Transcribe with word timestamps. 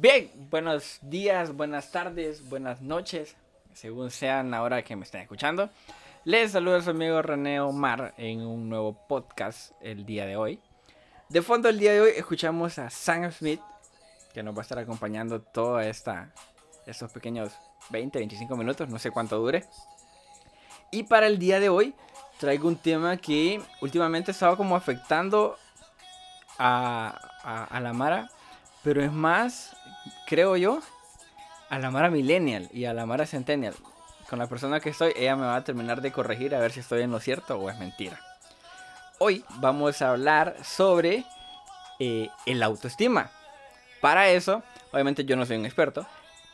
Bien, 0.00 0.30
buenos 0.48 0.98
días, 1.02 1.54
buenas 1.54 1.92
tardes, 1.92 2.48
buenas 2.48 2.80
noches, 2.80 3.36
según 3.74 4.10
sean 4.10 4.50
la 4.50 4.62
hora 4.62 4.82
que 4.82 4.96
me 4.96 5.04
estén 5.04 5.20
escuchando. 5.20 5.68
Les 6.24 6.52
saludo 6.52 6.76
a 6.76 6.80
su 6.80 6.88
amigo 6.88 7.20
René 7.20 7.60
Omar 7.60 8.14
en 8.16 8.40
un 8.40 8.70
nuevo 8.70 8.94
podcast 9.06 9.72
el 9.82 10.06
día 10.06 10.24
de 10.24 10.36
hoy. 10.36 10.58
De 11.28 11.42
fondo 11.42 11.68
el 11.68 11.78
día 11.78 11.92
de 11.92 12.00
hoy 12.00 12.12
escuchamos 12.16 12.78
a 12.78 12.88
Sam 12.88 13.30
Smith, 13.30 13.60
que 14.32 14.42
nos 14.42 14.54
va 14.54 14.60
a 14.60 14.62
estar 14.62 14.78
acompañando 14.78 15.42
toda 15.42 15.86
esta, 15.86 16.32
estos 16.86 17.12
pequeños 17.12 17.52
20, 17.90 18.20
25 18.20 18.56
minutos, 18.56 18.88
no 18.88 18.98
sé 18.98 19.10
cuánto 19.10 19.38
dure. 19.38 19.66
Y 20.90 21.02
para 21.02 21.26
el 21.26 21.38
día 21.38 21.60
de 21.60 21.68
hoy 21.68 21.94
traigo 22.38 22.68
un 22.68 22.76
tema 22.76 23.18
que 23.18 23.60
últimamente 23.82 24.30
estaba 24.30 24.56
como 24.56 24.76
afectando 24.76 25.58
a, 26.58 27.20
a, 27.42 27.64
a 27.64 27.80
la 27.80 27.92
Mara, 27.92 28.30
pero 28.82 29.04
es 29.04 29.12
más, 29.12 29.76
creo 30.26 30.56
yo, 30.56 30.80
a 31.68 31.78
la 31.78 31.90
Mara 31.90 32.10
Millennial 32.10 32.68
y 32.72 32.84
a 32.84 32.94
la 32.94 33.06
Mara 33.06 33.26
Centennial. 33.26 33.74
Con 34.28 34.38
la 34.38 34.46
persona 34.46 34.80
que 34.80 34.90
estoy, 34.90 35.12
ella 35.16 35.36
me 35.36 35.46
va 35.46 35.56
a 35.56 35.64
terminar 35.64 36.02
de 36.02 36.12
corregir 36.12 36.54
a 36.54 36.60
ver 36.60 36.72
si 36.72 36.80
estoy 36.80 37.02
en 37.02 37.10
lo 37.10 37.20
cierto 37.20 37.58
o 37.58 37.70
es 37.70 37.78
mentira. 37.78 38.20
Hoy 39.18 39.44
vamos 39.56 40.00
a 40.02 40.10
hablar 40.10 40.56
sobre 40.64 41.24
eh, 41.98 42.28
el 42.46 42.62
autoestima. 42.62 43.30
Para 44.00 44.28
eso, 44.30 44.62
obviamente 44.92 45.24
yo 45.24 45.36
no 45.36 45.44
soy 45.44 45.56
un 45.58 45.66
experto, 45.66 46.06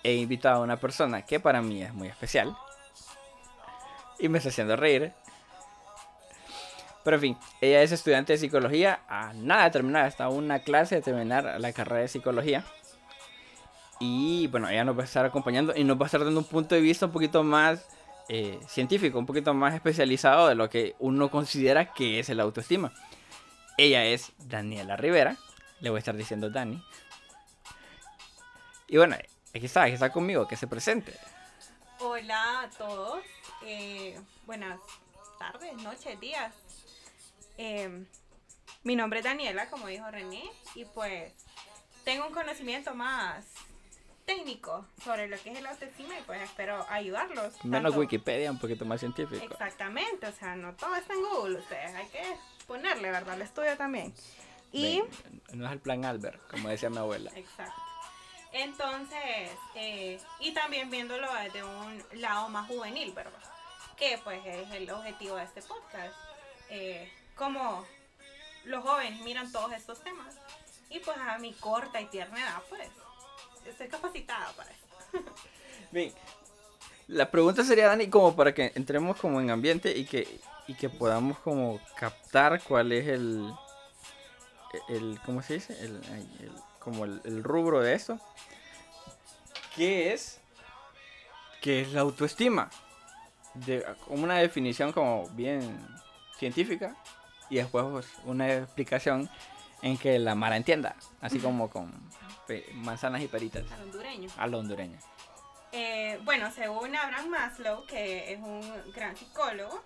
he 0.03 0.15
invitado 0.15 0.57
a 0.57 0.65
una 0.65 0.77
persona 0.79 1.23
que 1.23 1.39
para 1.39 1.63
mí 1.63 1.83
es 1.83 1.93
muy 1.93 2.09
especial 2.09 2.57
y 4.19 4.29
me 4.29 4.39
está 4.39 4.51
haciendo 4.51 4.77
reír. 4.77 5.13
Pero 7.05 7.17
en 7.17 7.21
fin, 7.21 7.39
ella 7.61 7.83
es 7.83 7.93
estudiante 7.93 8.33
de 8.33 8.39
psicología 8.39 9.01
a 9.09 9.33
nada 9.33 9.65
de 9.65 9.71
terminar, 9.71 10.07
hasta 10.07 10.29
una 10.29 10.59
clase 10.61 10.97
de 10.97 11.03
terminar 11.03 11.61
la 11.61 11.73
carrera 11.73 12.03
de 12.03 12.09
psicología. 12.09 12.65
Y 13.99 14.47
bueno, 14.49 14.69
ella 14.69 14.85
nos 14.85 14.97
va 14.97 15.03
a 15.03 15.07
estar 15.07 15.25
acompañando 15.25 15.75
y 15.75 15.85
nos 15.85 15.99
va 15.99 16.05
a 16.05 16.07
estar 16.07 16.23
dando 16.23 16.41
un 16.41 16.47
punto 16.47 16.75
de 16.75 16.81
vista 16.81 17.07
un 17.07 17.13
poquito 17.13 17.43
más 17.43 17.87
eh, 18.29 18.61
científico, 18.69 19.19
un 19.19 19.27
poquito 19.27 19.55
más 19.55 19.75
especializado 19.75 20.49
de 20.49 20.55
lo 20.55 20.69
que 20.69 20.95
uno 20.99 21.31
considera 21.31 21.93
que 21.93 22.19
es 22.19 22.29
el 22.29 22.41
autoestima. 22.41 22.93
Ella 23.79 24.05
es 24.05 24.33
Daniela 24.39 24.97
Rivera, 24.97 25.37
le 25.81 25.91
voy 25.91 25.99
a 25.99 26.01
estar 26.01 26.17
diciendo 26.17 26.51
Dani. 26.51 26.83
Y 28.89 28.97
bueno, 28.99 29.17
aquí 29.55 29.67
está, 29.67 29.85
aquí 29.85 29.95
está 29.95 30.13
conmigo, 30.13 30.47
que 30.47 30.57
se 30.57 30.67
presente. 30.67 31.19
Hola 32.01 32.63
a 32.63 32.71
todos, 32.71 33.23
eh, 33.65 34.21
buenas 34.45 34.79
tardes, 35.39 35.73
noches, 35.83 36.21
días. 36.21 36.53
Eh, 37.57 38.05
mi 38.83 38.95
nombre 38.95 39.21
es 39.21 39.25
Daniela, 39.25 39.71
como 39.71 39.87
dijo 39.87 40.11
René, 40.11 40.45
y 40.75 40.85
pues 40.85 41.33
tengo 42.05 42.27
un 42.27 42.33
conocimiento 42.33 42.95
más 42.95 43.45
técnico 44.27 44.85
sobre 45.03 45.29
lo 45.29 45.39
que 45.41 45.53
es 45.53 45.59
el 45.59 45.67
autoestima 45.67 46.19
y 46.19 46.23
pues 46.23 46.43
espero 46.43 46.85
ayudarlos. 46.91 47.55
Menos 47.65 47.83
tanto- 47.93 47.99
Wikipedia, 48.01 48.51
un 48.51 48.59
poquito 48.59 48.85
más 48.85 49.01
científico. 49.01 49.45
Exactamente, 49.45 50.27
o 50.27 50.33
sea, 50.33 50.57
no 50.57 50.75
todo 50.75 50.95
está 50.97 51.15
en 51.15 51.23
Google, 51.23 51.59
ustedes 51.61 51.95
hay 51.95 52.07
que 52.09 52.37
ponerle, 52.67 53.11
¿verdad? 53.11 53.35
El 53.37 53.43
estudio 53.43 53.77
también. 53.77 54.13
Y... 54.73 55.03
No 55.53 55.65
es 55.67 55.73
el 55.73 55.81
plan 55.81 56.05
Albert, 56.05 56.41
como 56.51 56.69
decía 56.69 56.91
mi 56.91 56.99
abuela. 56.99 57.31
Exacto. 57.35 57.81
Entonces, 58.53 59.51
eh, 59.75 60.21
y 60.41 60.53
también 60.53 60.91
viéndolo 60.91 61.33
desde 61.35 61.63
un 61.63 62.03
lado 62.15 62.49
más 62.49 62.67
juvenil, 62.67 63.13
¿verdad? 63.13 63.33
Que 63.97 64.19
pues 64.25 64.45
es 64.45 64.71
el 64.73 64.91
objetivo 64.91 65.37
de 65.37 65.45
este 65.45 65.63
podcast. 65.63 66.15
Eh, 66.71 67.11
como 67.35 67.87
los 68.65 68.83
jóvenes 68.83 69.21
miran 69.21 69.51
todos 69.53 69.73
estos 69.73 70.01
temas. 70.03 70.35
Y 70.89 70.99
pues 71.01 71.17
a 71.19 71.39
mi 71.39 71.53
corta 71.55 72.01
y 72.01 72.07
tierna 72.07 72.41
edad, 72.41 72.63
pues, 72.69 72.89
estoy 73.71 73.89
capacitada 73.89 74.53
para 74.57 74.71
eso. 74.71 74.87
Bien, 75.93 76.13
la 77.09 77.31
pregunta 77.31 77.65
sería, 77.65 77.87
Dani, 77.87 78.09
como 78.09 78.35
para 78.37 78.53
que 78.55 78.73
entremos 78.75 79.17
como 79.19 79.41
en 79.41 79.51
ambiente 79.51 79.97
y 79.97 80.05
que, 80.05 80.41
y 80.67 80.75
que 80.75 80.89
podamos 80.89 81.39
como 81.39 81.81
captar 81.97 82.63
cuál 82.63 82.93
es 82.93 83.07
el, 83.09 83.53
el 84.89 85.19
¿cómo 85.25 85.43
se 85.43 85.55
dice? 85.55 85.79
El, 85.81 85.97
el- 85.97 86.53
como 86.81 87.05
el, 87.05 87.21
el 87.25 87.43
rubro 87.43 87.81
de 87.81 87.95
esto. 87.95 88.21
¿Qué 89.75 90.13
es? 90.13 90.41
¿Qué 91.61 91.83
es 91.83 91.93
la 91.93 92.03
autoestima? 92.03 92.71
De, 93.55 93.85
una 94.09 94.37
definición 94.37 94.93
como 94.93 95.29
bien 95.31 95.77
científica 96.39 96.95
y 97.51 97.57
después 97.57 98.07
una 98.25 98.53
explicación 98.55 99.29
en 99.83 99.97
que 99.99 100.19
la 100.19 100.35
Mara 100.35 100.57
entienda, 100.57 100.95
así 101.21 101.39
como 101.41 101.69
con 101.71 101.93
manzanas 102.75 103.23
y 103.23 103.29
peritas 103.29 103.65
Al 103.73 103.83
hondureño. 103.83 104.31
a 104.37 104.47
la 104.47 104.57
hondureña. 104.57 104.99
Eh, 105.73 106.19
bueno, 106.23 106.51
según 106.53 106.95
Abraham 106.97 107.29
Maslow, 107.29 107.87
que 107.87 108.33
es 108.33 108.39
un 108.39 108.93
gran 108.93 109.17
psicólogo. 109.17 109.83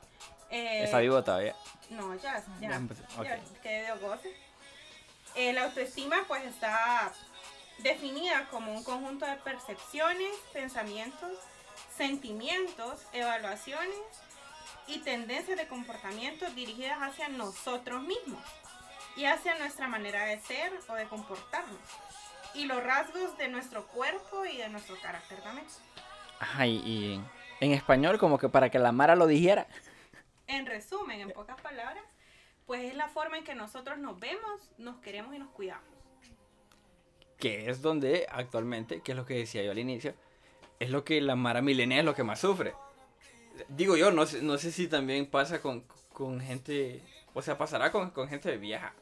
eh, 0.50 0.84
¿Está 0.84 0.99
vivo 1.00 1.22
todavía? 1.25 1.54
No, 1.91 2.15
ya, 2.16 2.43
ya. 2.60 2.69
Ya 2.70 2.76
empecé, 2.76 3.03
ok. 3.19 3.25
ya 3.25 3.41
que 3.62 3.84
dio 3.84 3.99
goce. 3.99 4.34
Eh, 5.34 5.53
la 5.53 5.65
autoestima 5.65 6.25
pues 6.28 6.44
está 6.44 7.12
definida 7.78 8.47
como 8.50 8.72
un 8.72 8.84
conjunto 8.84 9.26
de 9.26 9.37
percepciones, 9.37 10.31
pensamientos, 10.53 11.32
sentimientos, 11.97 13.00
evaluaciones 13.12 13.97
y 14.87 14.99
tendencias 14.99 15.56
de 15.56 15.66
comportamiento 15.66 16.49
dirigidas 16.50 16.99
hacia 17.00 17.28
nosotros 17.28 18.03
mismos 18.03 18.44
y 19.16 19.25
hacia 19.25 19.56
nuestra 19.59 19.88
manera 19.88 20.25
de 20.25 20.41
ser 20.41 20.72
o 20.88 20.94
de 20.94 21.04
comportarnos 21.06 21.78
y 22.55 22.65
los 22.66 22.83
rasgos 22.83 23.37
de 23.38 23.49
nuestro 23.49 23.87
cuerpo 23.87 24.44
y 24.44 24.56
de 24.56 24.69
nuestro 24.69 24.97
carácter 25.00 25.41
también. 25.43 25.66
Ajá, 26.38 26.66
y, 26.66 26.77
y 26.77 27.25
en 27.61 27.72
español 27.72 28.19
como 28.19 28.38
que 28.38 28.49
para 28.49 28.71
que 28.71 28.78
la 28.78 28.93
Mara 28.93 29.16
lo 29.16 29.27
dijera. 29.27 29.66
En 30.47 30.66
resumen, 30.66 31.21
en 31.21 31.31
pocas 31.31 31.61
palabras, 31.61 32.03
pues 32.66 32.84
es 32.84 32.94
la 32.94 33.09
forma 33.09 33.38
en 33.38 33.44
que 33.44 33.55
nosotros 33.55 33.99
nos 33.99 34.19
vemos, 34.19 34.71
nos 34.78 34.97
queremos 35.00 35.34
y 35.34 35.38
nos 35.38 35.50
cuidamos. 35.50 35.84
Que 37.38 37.71
es 37.71 37.83
donde 37.83 38.27
actualmente, 38.31 39.00
que 39.00 39.12
es 39.12 39.17
lo 39.17 39.27
que 39.27 39.34
decía 39.34 39.62
yo 39.62 39.71
al 39.71 39.78
inicio, 39.78 40.15
es 40.78 40.91
lo 40.91 41.05
que 41.05 41.21
la 41.21 41.37
Mara 41.37 41.62
milenial 41.62 42.00
es 42.00 42.05
lo 42.06 42.15
que 42.15 42.25
más 42.25 42.41
sufre. 42.41 42.75
Digo 43.69 43.97
yo, 43.97 44.11
no 44.11 44.27
sé, 44.27 44.43
no 44.43 44.56
sé 44.56 44.72
si 44.72 44.88
también 44.88 45.27
pasa 45.27 45.61
con, 45.61 45.84
con 46.12 46.41
gente, 46.41 47.03
o 47.34 47.43
sea, 47.43 47.59
pasará 47.59 47.93
con, 47.93 48.11
con 48.11 48.28
gente 48.28 48.56
vieja. 48.56 48.94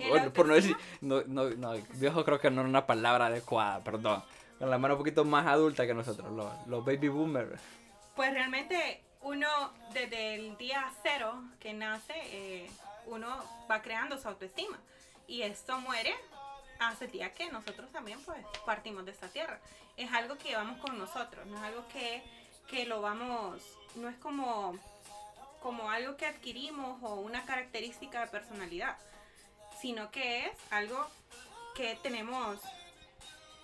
¿El 0.00 0.08
Bueno, 0.10 0.32
por 0.32 0.46
no 0.46 0.54
decir, 0.54 0.76
no, 1.00 1.22
no, 1.26 1.50
no, 1.50 1.72
viejo 1.94 2.24
creo 2.24 2.40
que 2.40 2.50
no 2.50 2.62
es 2.62 2.68
una 2.68 2.86
palabra 2.86 3.26
adecuada, 3.26 3.82
perdón. 3.84 4.22
Con 4.58 4.70
la 4.70 4.78
mano 4.78 4.94
un 4.94 4.98
poquito 4.98 5.24
más 5.24 5.46
adulta 5.46 5.86
que 5.86 5.94
nosotros, 5.94 6.30
los, 6.32 6.66
los 6.66 6.84
baby 6.84 7.08
boomers. 7.08 7.60
Pues 8.14 8.32
realmente 8.32 9.02
uno 9.22 9.48
desde 9.92 10.34
el 10.34 10.56
día 10.56 10.90
cero 11.02 11.42
que 11.58 11.72
nace, 11.72 12.14
eh, 12.26 12.70
uno 13.06 13.42
va 13.70 13.82
creando 13.82 14.18
su 14.18 14.28
autoestima. 14.28 14.78
Y 15.26 15.42
esto 15.42 15.78
muere 15.80 16.14
hasta 16.80 17.04
el 17.04 17.10
día 17.10 17.32
que 17.32 17.50
nosotros 17.50 17.90
también 17.92 18.18
pues 18.24 18.38
partimos 18.64 19.04
de 19.04 19.12
esta 19.12 19.28
tierra. 19.28 19.60
Es 19.96 20.12
algo 20.12 20.36
que 20.38 20.48
llevamos 20.48 20.78
con 20.78 20.98
nosotros, 20.98 21.46
no 21.46 21.56
es 21.56 21.62
algo 21.62 21.86
que, 21.88 22.22
que 22.68 22.86
lo 22.86 23.02
vamos, 23.02 23.62
no 23.96 24.08
es 24.08 24.16
como, 24.16 24.78
como 25.62 25.90
algo 25.90 26.16
que 26.16 26.26
adquirimos 26.26 26.98
o 27.02 27.16
una 27.16 27.44
característica 27.44 28.22
de 28.22 28.26
personalidad, 28.28 28.96
sino 29.80 30.10
que 30.10 30.46
es 30.46 30.52
algo 30.70 31.06
que 31.74 31.96
tenemos 32.02 32.58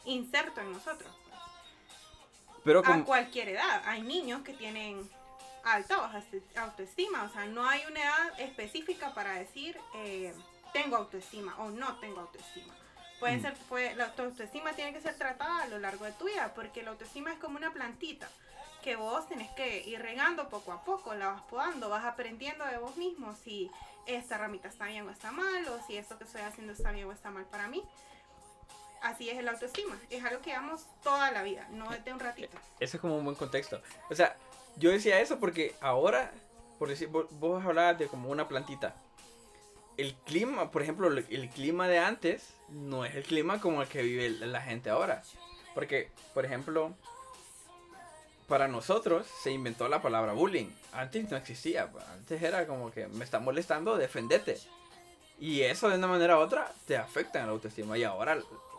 inserto 0.04 0.60
en 0.60 0.72
nosotros. 0.72 1.10
Pero 2.64 2.80
a 2.80 2.82
como, 2.82 3.04
cualquier 3.04 3.50
edad. 3.50 3.82
Hay 3.86 4.02
niños 4.02 4.42
que 4.42 4.52
tienen 4.52 5.08
alta 5.64 5.96
baja 5.98 6.18
esti- 6.20 6.42
autoestima. 6.58 7.22
O 7.24 7.28
sea, 7.28 7.46
no 7.46 7.68
hay 7.68 7.82
una 7.90 8.00
edad 8.02 8.40
específica 8.40 9.14
para 9.14 9.34
decir 9.34 9.78
eh, 9.94 10.34
tengo 10.72 10.96
autoestima 10.96 11.54
o 11.58 11.70
no 11.70 11.96
tengo 11.96 12.20
autoestima. 12.20 12.74
Pueden 13.20 13.38
Mm. 13.38 13.42
ser, 13.42 13.54
puede- 13.68 13.94
la 13.94 14.12
autoestima 14.18 14.72
tiene 14.72 14.92
que 14.92 15.00
ser 15.00 15.16
tratada 15.16 15.62
a 15.62 15.68
lo 15.68 15.78
largo 15.78 16.04
de 16.04 16.12
tu 16.12 16.26
vida, 16.26 16.52
porque 16.54 16.82
la 16.82 16.90
autoestima 16.90 17.32
es 17.32 17.38
como 17.38 17.56
una 17.56 17.72
plantita 17.72 18.28
que 18.82 18.94
vos 18.96 19.26
tenés 19.28 19.50
que 19.52 19.82
ir 19.88 20.00
regando 20.00 20.48
poco 20.48 20.72
a 20.72 20.82
poco, 20.84 21.14
la 21.14 21.28
vas 21.28 21.42
podando, 21.42 21.88
vas 21.88 22.04
aprendiendo 22.04 22.64
de 22.66 22.78
vos 22.78 22.96
mismo 22.96 23.34
si 23.42 23.70
esta 24.06 24.38
ramita 24.38 24.68
está 24.68 24.86
bien 24.86 25.06
o 25.06 25.10
está 25.10 25.32
mal, 25.32 25.66
o 25.68 25.86
si 25.86 25.96
esto 25.96 26.18
que 26.18 26.24
estoy 26.24 26.42
haciendo 26.42 26.72
está 26.72 26.92
bien 26.92 27.06
o 27.06 27.12
está 27.12 27.30
mal 27.30 27.44
para 27.46 27.68
mí. 27.68 27.82
Así 29.02 29.28
es 29.28 29.38
el 29.38 29.48
autoestima, 29.48 29.98
es 30.10 30.24
algo 30.24 30.40
que 30.40 30.50
llevamos 30.50 30.86
toda 31.02 31.30
la 31.30 31.42
vida, 31.42 31.68
no 31.70 31.90
desde 31.90 32.12
un 32.12 32.20
ratito. 32.20 32.56
Eso 32.80 32.96
es 32.96 33.00
como 33.00 33.16
un 33.16 33.24
buen 33.24 33.36
contexto. 33.36 33.80
O 34.10 34.14
sea, 34.14 34.36
yo 34.76 34.90
decía 34.90 35.20
eso 35.20 35.38
porque 35.38 35.74
ahora, 35.80 36.32
por 36.78 36.88
decir, 36.88 37.08
vos, 37.08 37.26
vos 37.38 37.64
hablabas 37.64 37.98
de 37.98 38.08
como 38.08 38.30
una 38.30 38.48
plantita. 38.48 38.94
El 39.96 40.14
clima, 40.14 40.70
por 40.70 40.82
ejemplo, 40.82 41.08
el, 41.08 41.48
clima 41.50 41.88
de 41.88 41.98
antes 41.98 42.54
no 42.68 43.04
es 43.04 43.14
el 43.14 43.22
clima 43.22 43.60
como 43.60 43.80
el 43.80 43.88
que 43.88 44.02
vive 44.02 44.28
la 44.28 44.60
gente 44.60 44.90
ahora. 44.90 45.22
Porque, 45.74 46.10
por 46.34 46.44
ejemplo, 46.44 46.94
para 48.48 48.68
nosotros 48.68 49.26
se 49.42 49.52
inventó 49.52 49.88
la 49.88 50.02
palabra 50.02 50.32
bullying. 50.32 50.68
Antes 50.96 51.30
no 51.30 51.36
existía. 51.36 51.90
Antes 52.12 52.42
era 52.42 52.66
como 52.66 52.90
que 52.90 53.06
me 53.06 53.24
está 53.24 53.38
molestando, 53.38 53.96
defendete. 53.96 54.58
Y 55.38 55.62
eso 55.62 55.88
de 55.90 55.98
una 55.98 56.06
manera 56.06 56.38
u 56.38 56.40
otra 56.40 56.72
te 56.86 56.96
afecta 56.96 57.40
en 57.40 57.46
la 57.46 57.52
autoestima. 57.52 57.98
Y 57.98 58.04
ahora 58.04 58.38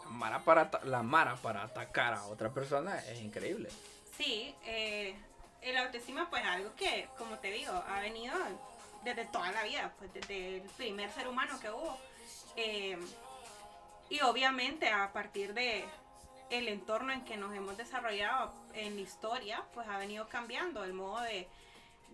Mara 0.10 0.44
para, 0.44 0.72
la 0.84 1.04
Mara 1.04 1.36
para 1.36 1.64
atacar 1.64 2.14
a 2.14 2.26
otra 2.26 2.50
persona 2.50 2.98
es 3.00 3.22
increíble. 3.22 3.70
Sí, 4.18 4.56
eh, 4.66 5.16
el 5.62 5.78
autoestima 5.78 6.30
pues 6.30 6.44
algo 6.44 6.74
que, 6.76 7.08
como 7.18 7.38
te 7.38 7.52
digo, 7.52 7.72
ha 7.72 8.02
venido 8.02 8.34
desde 9.04 9.26
toda 9.26 9.52
la 9.52 9.64
vida, 9.64 9.94
pues 10.00 10.12
desde 10.14 10.58
el 10.58 10.70
primer 10.78 11.12
ser 11.12 11.28
humano 11.28 11.60
que 11.60 11.70
hubo. 11.70 11.98
Eh, 12.56 12.98
y 14.10 14.22
obviamente 14.22 14.90
a 14.90 15.12
partir 15.14 15.54
de 15.54 15.86
el 16.50 16.68
entorno 16.70 17.12
en 17.12 17.24
que 17.26 17.38
nos 17.38 17.54
hemos 17.54 17.78
desarrollado 17.78 18.54
en 18.74 18.96
la 18.96 19.02
historia, 19.02 19.64
pues 19.74 19.88
ha 19.88 19.98
venido 19.98 20.28
cambiando 20.30 20.84
el 20.84 20.94
modo 20.94 21.22
de, 21.22 21.48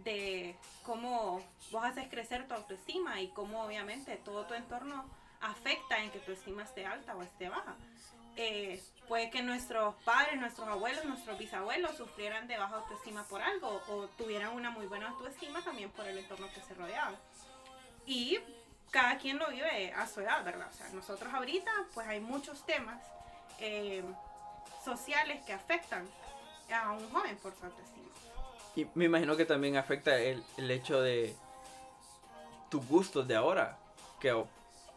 de 0.04 0.56
cómo 0.84 1.44
vos 1.72 1.84
haces 1.84 2.08
crecer 2.10 2.48
tu 2.48 2.54
autoestima 2.54 3.22
y 3.22 3.30
cómo 3.30 3.64
obviamente 3.64 4.16
todo 4.18 4.46
tu 4.46 4.54
entorno 4.54 5.06
afecta 5.42 6.00
en 6.00 6.12
que 6.12 6.20
tu 6.20 6.32
estima 6.32 6.64
esté 6.64 6.86
alta 6.86 7.16
o 7.16 7.22
esté 7.22 7.50
baja. 7.50 7.76
Eh, 8.36 8.82
puede 9.08 9.30
que 9.30 9.44
nuestros 9.44 9.94
padres, 10.04 10.40
nuestros 10.40 10.68
abuelos, 10.68 11.06
nuestros 11.06 11.38
bisabuelos 11.38 11.96
sufrieran 11.96 12.48
de 12.48 12.58
baja 12.58 12.78
autoestima 12.78 13.24
por 13.26 13.42
algo 13.42 13.82
o 13.90 14.08
tuvieran 14.18 14.54
una 14.54 14.72
muy 14.72 14.88
buena 14.88 15.10
autoestima 15.10 15.62
también 15.62 15.92
por 15.92 16.08
el 16.08 16.18
entorno 16.18 16.48
que 16.54 16.62
se 16.62 16.74
rodeaba. 16.74 17.16
Y 18.06 18.40
cada 18.90 19.18
quien 19.18 19.38
lo 19.38 19.50
vive 19.50 19.94
a 19.94 20.08
su 20.08 20.22
edad, 20.22 20.44
¿verdad? 20.44 20.70
O 20.72 20.74
sea, 20.74 20.90
nosotros 20.90 21.32
ahorita 21.34 21.72
pues 21.94 22.08
hay 22.08 22.20
muchos 22.20 22.66
temas 22.66 23.02
eh, 23.60 24.04
sociales 24.84 25.44
que 25.46 25.54
afectan 25.54 26.08
a 26.74 26.92
un 26.92 27.10
joven 27.12 27.38
por 27.38 27.56
su 27.56 27.66
autoestima. 27.66 28.10
Y 28.76 28.88
me 28.96 29.06
imagino 29.06 29.38
que 29.38 29.46
también 29.46 29.78
afecta 29.78 30.20
el, 30.20 30.44
el 30.58 30.72
hecho 30.72 31.02
de 31.02 31.36
tus 32.70 32.88
gustos 32.88 33.28
de 33.28 33.36
ahora, 33.36 33.78
que 34.20 34.34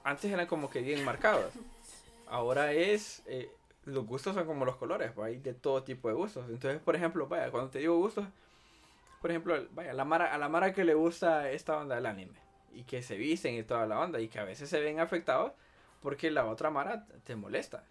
antes 0.02 0.32
eran 0.32 0.46
como 0.46 0.70
que 0.70 0.80
bien 0.80 1.04
marcados. 1.04 1.52
Ahora 2.26 2.72
es, 2.72 3.22
eh, 3.26 3.50
los 3.84 4.06
gustos 4.06 4.34
son 4.34 4.46
como 4.46 4.64
los 4.64 4.76
colores, 4.76 5.12
pues, 5.12 5.26
hay 5.26 5.38
de 5.38 5.52
todo 5.52 5.82
tipo 5.82 6.08
de 6.08 6.14
gustos. 6.14 6.48
Entonces, 6.48 6.80
por 6.80 6.96
ejemplo, 6.96 7.26
vaya, 7.26 7.50
cuando 7.50 7.70
te 7.70 7.80
digo 7.80 7.96
gustos, 7.98 8.24
por 9.20 9.30
ejemplo, 9.30 9.66
vaya, 9.72 9.92
la 9.92 10.04
mara, 10.04 10.32
a 10.32 10.38
la 10.38 10.48
Mara 10.48 10.72
que 10.72 10.84
le 10.84 10.94
gusta 10.94 11.50
esta 11.50 11.76
onda 11.76 11.96
del 11.96 12.06
anime 12.06 12.38
y 12.72 12.84
que 12.84 13.02
se 13.02 13.16
visten 13.16 13.54
y 13.54 13.62
toda 13.62 13.86
la 13.86 14.00
onda 14.00 14.20
y 14.20 14.28
que 14.28 14.38
a 14.38 14.44
veces 14.44 14.70
se 14.70 14.80
ven 14.80 15.00
afectados 15.00 15.52
porque 16.00 16.30
la 16.30 16.46
otra 16.46 16.70
Mara 16.70 17.06
te 17.24 17.36
molesta. 17.36 17.84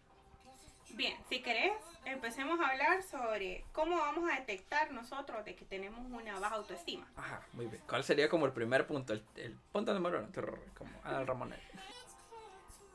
Bien, 0.96 1.14
si 1.28 1.42
querés, 1.42 1.74
empecemos 2.06 2.58
a 2.62 2.70
hablar 2.70 3.04
sobre 3.04 3.66
cómo 3.74 3.98
vamos 3.98 4.32
a 4.32 4.40
detectar 4.40 4.94
nosotros 4.94 5.44
de 5.44 5.54
que 5.54 5.66
tenemos 5.66 6.00
una 6.10 6.40
baja 6.40 6.56
autoestima. 6.56 7.06
Ajá, 7.18 7.42
muy 7.52 7.66
bien. 7.66 7.84
¿Cuál 7.86 8.06
sería 8.06 8.30
como 8.30 8.46
el 8.46 8.54
primer 8.54 8.88
punto? 8.88 9.12
El, 9.12 9.58
punto 9.74 9.94
número 9.94 10.20
uno, 10.20 10.30
como 10.74 10.92
Adal. 11.04 11.28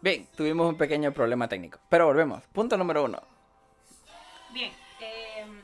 Bien, 0.01 0.27
tuvimos 0.35 0.67
un 0.67 0.79
pequeño 0.79 1.13
problema 1.13 1.47
técnico, 1.47 1.79
pero 1.91 2.07
volvemos. 2.07 2.43
Punto 2.55 2.79
número 2.79 3.05
uno. 3.05 3.21
Bien, 4.49 4.73
em, 5.01 5.61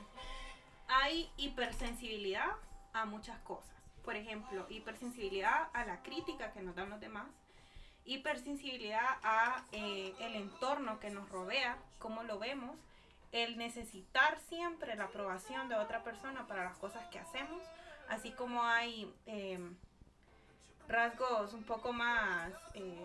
hay 0.89 1.31
hipersensibilidad 1.39 2.51
a 2.93 3.07
muchas 3.07 3.39
cosas. 3.39 3.75
Por 4.05 4.15
ejemplo, 4.15 4.67
hipersensibilidad 4.69 5.71
a 5.73 5.87
la 5.87 6.03
crítica 6.03 6.53
que 6.53 6.61
nos 6.61 6.77
dan 6.77 6.91
los 6.91 7.01
demás, 7.01 7.29
hipersensibilidad 8.07 9.19
a 9.23 9.65
eh, 9.73 10.15
el 10.21 10.37
entorno 10.37 10.99
que 11.01 11.11
nos 11.11 11.29
rodea, 11.29 11.77
cómo 11.99 12.23
lo 12.23 12.39
vemos, 12.39 12.77
el 13.33 13.59
necesitar 13.59 14.39
siempre 14.49 14.95
la 14.97 15.05
aprobación 15.05 15.69
de 15.69 15.75
otra 15.75 16.03
persona 16.05 16.47
para 16.47 16.65
las 16.65 16.77
cosas 16.77 17.07
que 17.09 17.19
hacemos, 17.19 17.63
así 18.09 18.31
como 18.31 18.63
hay 18.63 19.13
em, 19.27 19.77
rasgos 20.89 21.53
un 21.53 21.65
poco 21.65 21.93
más 21.93 22.53
eh, 22.75 23.05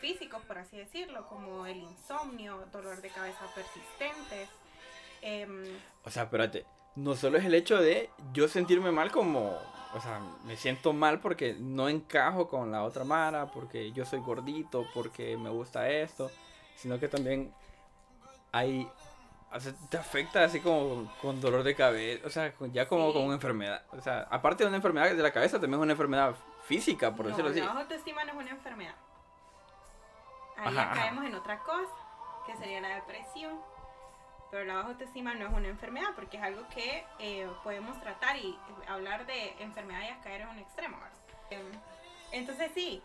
físicos, 0.00 0.42
por 0.44 0.58
así 0.58 0.76
decirlo, 0.76 1.26
como 1.26 1.66
el 1.66 1.78
insomnio, 1.78 2.64
dolor 2.72 3.02
de 3.02 3.10
cabeza 3.10 3.44
persistentes. 3.54 4.48
Em, 5.22 5.78
o 6.04 6.10
sea, 6.10 6.24
espérate, 6.24 6.64
no 6.94 7.16
solo 7.16 7.38
es 7.38 7.44
el 7.44 7.54
hecho 7.54 7.78
de 7.78 8.10
yo 8.32 8.48
sentirme 8.48 8.92
mal 8.92 9.10
como 9.10 9.58
o 9.94 10.00
sea, 10.00 10.20
me 10.44 10.56
siento 10.56 10.92
mal 10.92 11.20
porque 11.20 11.56
no 11.58 11.88
encajo 11.88 12.48
con 12.48 12.70
la 12.70 12.82
otra 12.82 13.04
Mara, 13.04 13.46
porque 13.46 13.92
yo 13.92 14.04
soy 14.04 14.20
gordito, 14.20 14.86
porque 14.94 15.36
me 15.36 15.50
gusta 15.50 15.88
esto, 15.88 16.30
sino 16.76 16.98
que 16.98 17.08
también 17.08 17.52
hay, 18.52 18.90
o 19.52 19.60
sea, 19.60 19.72
te 19.88 19.96
afecta 19.96 20.44
así 20.44 20.60
como 20.60 21.10
con 21.22 21.40
dolor 21.40 21.62
de 21.62 21.74
cabeza, 21.74 22.26
o 22.26 22.30
sea, 22.30 22.52
ya 22.72 22.86
como 22.88 23.12
con 23.12 23.22
una 23.24 23.34
enfermedad, 23.34 23.82
o 23.92 24.00
sea, 24.00 24.26
aparte 24.30 24.64
de 24.64 24.68
una 24.68 24.76
enfermedad 24.76 25.10
de 25.10 25.22
la 25.22 25.32
cabeza, 25.32 25.60
también 25.60 25.80
es 25.80 25.84
una 25.84 25.92
enfermedad 25.92 26.34
física, 26.64 27.14
por 27.14 27.26
decirlo 27.26 27.50
así. 27.50 27.60
La 27.60 27.72
autoestima 27.72 28.24
no 28.24 28.32
es 28.32 28.38
una 28.38 28.50
enfermedad. 28.50 28.94
Ahí 30.58 30.74
ya 30.74 30.90
caemos 30.90 31.24
en 31.24 31.34
otra 31.34 31.58
cosa, 31.60 31.92
que 32.46 32.56
sería 32.56 32.80
la 32.80 32.88
depresión 32.96 33.60
pero 34.56 34.68
la 34.68 34.76
baja 34.76 34.88
autoestima 34.88 35.34
no 35.34 35.46
es 35.46 35.52
una 35.52 35.68
enfermedad 35.68 36.14
porque 36.14 36.38
es 36.38 36.42
algo 36.42 36.66
que 36.68 37.04
eh, 37.18 37.46
podemos 37.62 38.00
tratar 38.00 38.38
y 38.38 38.58
hablar 38.88 39.26
de 39.26 39.54
enfermedad 39.62 40.00
y 40.00 40.22
caer 40.24 40.40
en 40.40 40.48
un 40.48 40.58
extremo. 40.58 40.96
Em, 41.50 41.60
entonces 42.32 42.70
sí, 42.74 43.02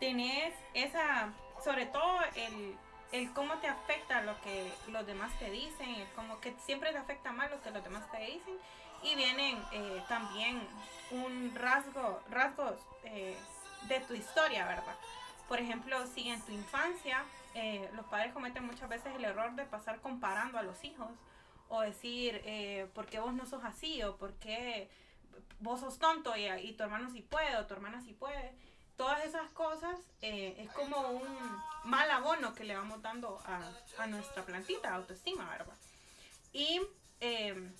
tenés 0.00 0.52
esa, 0.74 1.32
sobre 1.62 1.86
todo 1.86 2.18
el, 2.34 2.76
el, 3.12 3.32
cómo 3.32 3.58
te 3.58 3.68
afecta 3.68 4.22
lo 4.22 4.40
que 4.40 4.72
los 4.88 5.06
demás 5.06 5.30
te 5.38 5.50
dicen, 5.50 5.88
el 5.88 6.08
cómo 6.16 6.40
que 6.40 6.52
siempre 6.66 6.90
te 6.90 6.98
afecta 6.98 7.30
más 7.30 7.48
lo 7.52 7.62
que 7.62 7.70
los 7.70 7.84
demás 7.84 8.10
te 8.10 8.18
dicen 8.18 8.58
y 9.04 9.14
vienen 9.14 9.62
eh, 9.70 10.02
también 10.08 10.66
un 11.12 11.54
rasgo, 11.54 12.20
rasgos 12.28 12.74
eh, 13.04 13.36
de 13.82 14.00
tu 14.00 14.14
historia, 14.14 14.66
¿verdad? 14.66 14.96
Por 15.46 15.60
ejemplo, 15.60 16.04
si 16.08 16.28
en 16.28 16.42
tu 16.42 16.50
infancia 16.50 17.22
eh, 17.54 17.90
los 17.94 18.06
padres 18.06 18.32
cometen 18.32 18.66
muchas 18.66 18.88
veces 18.88 19.14
el 19.14 19.24
error 19.24 19.54
de 19.54 19.64
pasar 19.64 20.00
comparando 20.00 20.58
a 20.58 20.62
los 20.62 20.84
hijos 20.84 21.10
o 21.68 21.80
decir, 21.80 22.40
eh, 22.44 22.88
¿por 22.94 23.06
qué 23.06 23.20
vos 23.20 23.34
no 23.34 23.46
sos 23.46 23.64
así? 23.64 24.02
o 24.02 24.16
¿por 24.16 24.34
qué 24.34 24.90
vos 25.60 25.80
sos 25.80 25.98
tonto 25.98 26.34
y, 26.36 26.72
tu 26.72 26.82
hermano 26.82 27.10
sí 27.10 27.22
puede 27.22 27.56
o 27.56 27.66
tu 27.66 27.74
hermana 27.74 28.00
sí 28.02 28.12
puede? 28.12 28.54
Todas 28.96 29.24
esas 29.24 29.50
cosas 29.50 29.98
eh, 30.20 30.56
es 30.58 30.70
como 30.72 31.00
un 31.10 31.62
mal 31.84 32.10
abono 32.10 32.54
que 32.54 32.64
le 32.64 32.76
vamos 32.76 33.02
dando 33.02 33.40
a, 33.98 34.06
nuestra 34.06 34.44
plantita, 34.44 34.94
autoestima, 34.94 35.48
¿verdad? 35.50 35.74
Y 36.52 36.80
em, 37.20 37.72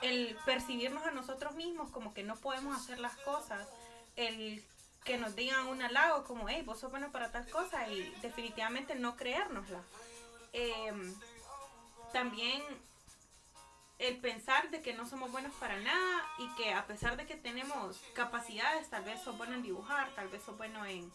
el 0.00 0.36
percibirnos 0.46 1.04
a 1.04 1.10
nosotros 1.10 1.54
mismos 1.54 1.90
como 1.90 2.14
que 2.14 2.22
no 2.22 2.36
podemos 2.36 2.76
hacer 2.76 2.98
las 3.00 3.16
cosas, 3.18 3.68
el 4.16 4.64
que 5.04 5.16
nos 5.16 5.34
digan 5.36 5.66
un 5.68 5.82
halago 5.82 6.24
como, 6.24 6.48
hey, 6.48 6.62
vos 6.64 6.80
sos 6.80 6.90
bueno 6.90 7.10
para 7.10 7.32
tal 7.32 7.48
cosa 7.50 7.88
y 7.88 8.10
definitivamente 8.22 8.94
no 8.94 9.16
creérnosla. 9.16 9.82
Em, 10.52 11.14
también 12.12 12.62
el 13.98 14.16
pensar 14.18 14.70
de 14.70 14.80
que 14.80 14.94
no 14.94 15.08
somos 15.08 15.30
buenos 15.32 15.52
para 15.54 15.78
nada 15.80 16.24
y 16.38 16.48
que 16.54 16.72
a 16.72 16.86
pesar 16.86 17.16
de 17.16 17.26
que 17.26 17.36
tenemos 17.36 18.00
capacidades, 18.14 18.88
tal 18.88 19.04
vez 19.04 19.20
sos 19.22 19.36
bueno 19.36 19.54
en 19.54 19.62
dibujar, 19.62 20.08
tal 20.14 20.28
vez 20.28 20.42
sos 20.42 20.56
bueno 20.56 20.84
en, 20.86 21.12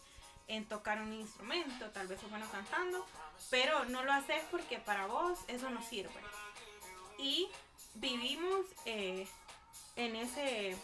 tocar 0.68 1.00
un 1.00 1.12
instrumento, 1.12 1.90
tal 1.90 2.06
vez 2.06 2.20
sos 2.20 2.30
bueno 2.30 2.46
cantando, 2.50 3.06
pero 3.50 3.86
no 3.86 4.04
lo 4.04 4.12
haces 4.12 4.42
porque 4.50 4.78
para 4.78 5.06
vos 5.06 5.38
eso 5.48 5.70
no 5.70 5.82
sirve. 5.82 6.20
Y 7.18 7.48
vivimos 7.94 8.66
eh, 8.84 9.26
en 9.96 10.16
ese 10.16 10.76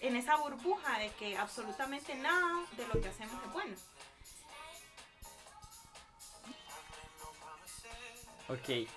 en 0.00 0.16
esa 0.16 0.36
burbuja 0.36 0.98
de 0.98 1.10
que 1.10 1.36
absolutamente 1.36 2.14
nada 2.14 2.64
de 2.76 2.86
lo 2.88 3.00
que 3.00 3.08
hacemos 3.08 3.34
es 3.44 3.52
bueno. 3.52 3.76
Ok. 8.48 8.88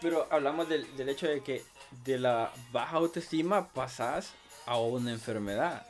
Pero 0.00 0.26
hablamos 0.30 0.68
del, 0.68 1.08
hecho 1.08 1.28
de 1.28 1.42
que 1.42 1.62
de 2.04 2.18
la 2.18 2.50
baja 2.72 2.96
autoestima 2.96 3.68
pasas 3.68 4.32
a 4.66 4.78
una 4.78 5.12
enfermedad. 5.12 5.86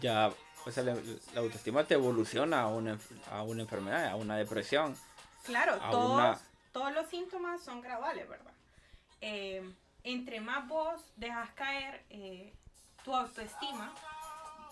Ya, 0.00 0.32
o 0.66 0.70
sea, 0.70 0.82
la, 0.82 0.96
autoestima 1.36 1.84
te 1.84 1.94
evoluciona 1.94 2.62
a 2.62 2.68
una, 2.68 2.98
a 3.30 3.42
una 3.42 3.62
enfermedad, 3.62 4.08
a 4.08 4.16
una 4.16 4.36
depresión. 4.36 4.96
Claro, 5.44 5.78
todos, 5.90 6.38
todos 6.72 6.92
los 6.92 7.08
síntomas 7.08 7.62
son 7.62 7.80
graduales, 7.80 8.28
¿verdad? 8.28 8.52
Eh, 9.20 9.62
entre 10.02 10.40
más 10.40 10.66
vos 10.68 11.00
dejas 11.16 11.50
caer 11.50 12.04
eh, 12.10 12.52
tu 13.04 13.14
autoestima, 13.14 13.92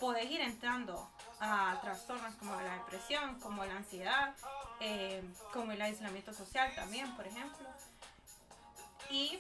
podés 0.01 0.31
ir 0.31 0.41
entrando 0.41 1.09
a 1.41 1.79
trastornos 1.83 2.35
como 2.37 2.59
la 2.61 2.75
depresión, 2.75 3.39
como 3.41 3.65
la 3.65 3.77
ansiedad, 3.77 4.35
eh, 4.81 5.23
como 5.53 5.73
el 5.73 5.81
aislamiento 5.81 6.33
social 6.33 6.75
también, 6.75 7.15
por 7.17 7.27
ejemplo. 7.27 7.69
Y 9.11 9.39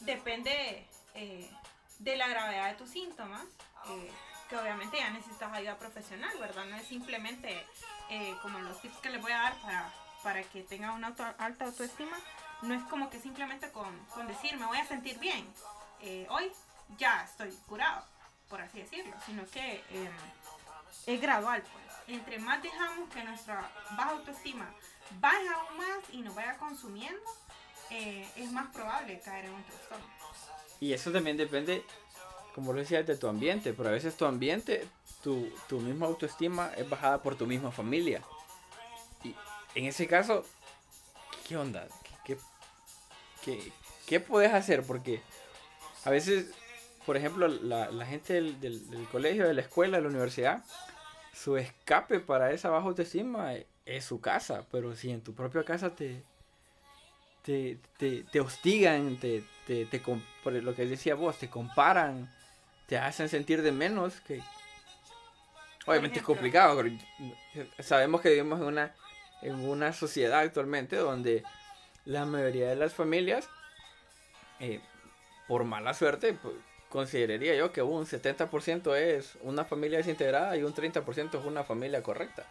depende 0.00 0.86
eh, 1.14 1.50
de 1.98 2.16
la 2.16 2.28
gravedad 2.28 2.68
de 2.68 2.74
tus 2.74 2.90
síntomas, 2.90 3.44
eh, 3.88 4.12
que 4.48 4.56
obviamente 4.56 4.98
ya 4.98 5.10
necesitas 5.10 5.52
ayuda 5.52 5.78
profesional, 5.78 6.36
¿verdad? 6.38 6.66
No 6.66 6.76
es 6.76 6.86
simplemente 6.86 7.66
como 8.42 8.58
los 8.58 8.78
tips 8.82 8.98
que 8.98 9.08
les 9.08 9.22
voy 9.22 9.32
a 9.32 9.38
dar 9.38 9.54
para, 9.62 9.90
para 10.22 10.42
que 10.42 10.62
tengan 10.64 10.90
una 10.90 11.14
alta 11.38 11.64
autoestima, 11.64 12.14
no 12.60 12.74
es 12.74 12.82
como 12.84 13.08
que 13.08 13.18
simplemente 13.18 13.72
con, 13.72 13.98
con 14.06 14.26
decir 14.26 14.54
me 14.58 14.66
voy 14.66 14.76
a 14.76 14.84
sentir 14.84 15.18
bien 15.18 15.50
hoy, 16.28 16.52
ya 16.98 17.24
estoy 17.24 17.50
curado, 17.66 18.04
por 18.48 18.60
así 18.60 18.80
decirlo, 18.80 19.14
sino 19.26 19.46
que 19.46 19.84
em, 19.90 20.12
es 21.06 21.20
gradual. 21.20 21.62
Pues. 21.62 21.82
entre 22.08 22.38
más 22.38 22.62
dejamos 22.62 23.08
que 23.10 23.22
nuestra 23.24 23.70
baja 23.96 24.10
autoestima 24.10 24.68
vaya 25.20 25.52
aún 25.52 25.76
más 25.78 25.98
y 26.12 26.22
nos 26.22 26.34
vaya 26.34 26.56
consumiendo, 26.58 27.22
eh, 27.90 28.28
es 28.36 28.50
más 28.52 28.68
probable 28.72 29.20
caer 29.20 29.46
en 29.46 29.54
un 29.54 29.64
trastorno. 29.64 30.04
Y 30.80 30.92
eso 30.92 31.12
también 31.12 31.36
depende, 31.36 31.84
como 32.54 32.72
lo 32.72 32.80
decía, 32.80 33.02
de 33.02 33.16
tu 33.16 33.28
ambiente, 33.28 33.72
pero 33.72 33.88
a 33.88 33.92
veces 33.92 34.16
tu 34.16 34.24
ambiente, 34.24 34.86
tu, 35.22 35.48
tu 35.68 35.80
misma 35.80 36.06
autoestima 36.06 36.72
es 36.76 36.88
bajada 36.88 37.22
por 37.22 37.36
tu 37.36 37.46
misma 37.46 37.70
familia. 37.70 38.22
Y 39.22 39.34
en 39.74 39.86
ese 39.86 40.06
caso, 40.06 40.44
¿qué 41.46 41.56
onda? 41.56 41.86
¿Qué, 42.24 42.36
qué, 43.44 43.72
qué, 44.06 44.20
puedes 44.20 44.52
hacer? 44.52 44.84
Porque 44.84 45.22
a 46.04 46.10
veces, 46.10 46.52
por 47.06 47.16
ejemplo, 47.16 47.48
la, 47.48 47.90
la 47.90 48.06
gente 48.06 48.34
del, 48.34 48.60
del, 48.60 48.90
del, 48.90 49.06
colegio, 49.08 49.46
de 49.46 49.54
la 49.54 49.62
escuela, 49.62 49.96
de 49.96 50.02
la 50.02 50.08
universidad, 50.08 50.64
su 51.32 51.56
escape 51.56 52.20
para 52.20 52.52
esa 52.52 52.70
baja 52.70 52.86
autoestima 52.86 53.54
es, 53.54 53.66
es 53.84 54.04
su 54.04 54.20
casa, 54.20 54.64
pero 54.70 54.94
si 54.94 55.10
en 55.10 55.22
tu 55.22 55.34
propia 55.34 55.64
casa 55.64 55.94
te, 55.94 56.22
te, 57.42 57.78
te, 57.96 58.24
te 58.24 58.40
hostigan, 58.40 59.16
te, 59.16 59.44
te, 59.66 59.86
te, 59.86 60.00
por 60.42 60.52
lo 60.52 60.74
que 60.74 60.86
decía 60.86 61.14
vos, 61.14 61.38
te 61.38 61.50
comparan, 61.50 62.32
te 62.86 62.96
hacen 62.98 63.28
sentir 63.28 63.62
de 63.62 63.72
menos, 63.72 64.20
que 64.20 64.40
obviamente 65.86 66.20
es 66.20 66.24
complicado, 66.24 66.76
pero 66.76 66.96
sabemos 67.80 68.20
que 68.20 68.30
vivimos 68.30 68.60
en 68.60 68.66
una, 68.66 68.94
en 69.42 69.54
una 69.56 69.92
sociedad 69.92 70.40
actualmente 70.40 70.96
donde 70.96 71.42
la 72.04 72.24
mayoría 72.24 72.68
de 72.68 72.76
las 72.76 72.92
familias, 72.92 73.48
eh, 74.60 74.80
por 75.48 75.64
mala 75.64 75.94
suerte, 75.94 76.34
pues, 76.34 76.54
consideraría 76.92 77.54
yo 77.54 77.72
que 77.72 77.80
un 77.80 78.04
70% 78.04 78.94
es 78.94 79.38
una 79.40 79.64
familia 79.64 79.96
desintegrada 79.96 80.54
y 80.58 80.62
un 80.62 80.74
30% 80.74 81.40
es 81.40 81.44
una 81.46 81.64
familia 81.64 82.02
correcta. 82.02 82.44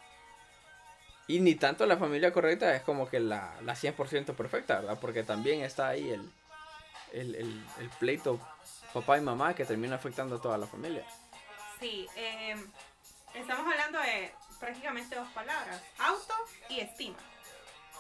Y 1.28 1.40
ni 1.42 1.54
tanto 1.54 1.86
la 1.86 1.98
familia 1.98 2.34
correcta 2.34 2.76
es 2.76 2.82
como 2.82 3.08
que 3.08 3.20
la, 3.20 3.54
la 3.62 3.76
100% 3.76 4.36
perfecta, 4.36 4.80
¿verdad? 4.80 4.98
Porque 5.00 5.22
también 5.22 5.62
está 5.62 5.90
ahí 5.90 6.10
el, 6.10 6.32
el, 7.14 7.36
el, 7.36 7.90
pleito 8.00 8.40
papá 8.92 9.20
y 9.20 9.22
mamá 9.22 9.54
que 9.54 9.64
termina 9.64 9.96
afectando 9.96 10.38
a 10.38 10.42
toda 10.42 10.58
la 10.58 10.66
familia. 10.66 11.06
Sí, 11.80 12.08
eh, 12.16 12.56
estamos 13.36 13.72
hablando 13.72 14.00
de 14.00 14.34
prácticamente 14.60 15.16
dos 15.16 15.30
palabras, 15.30 15.84
auto 16.00 16.34
y 16.68 16.80
estima. 16.80 17.18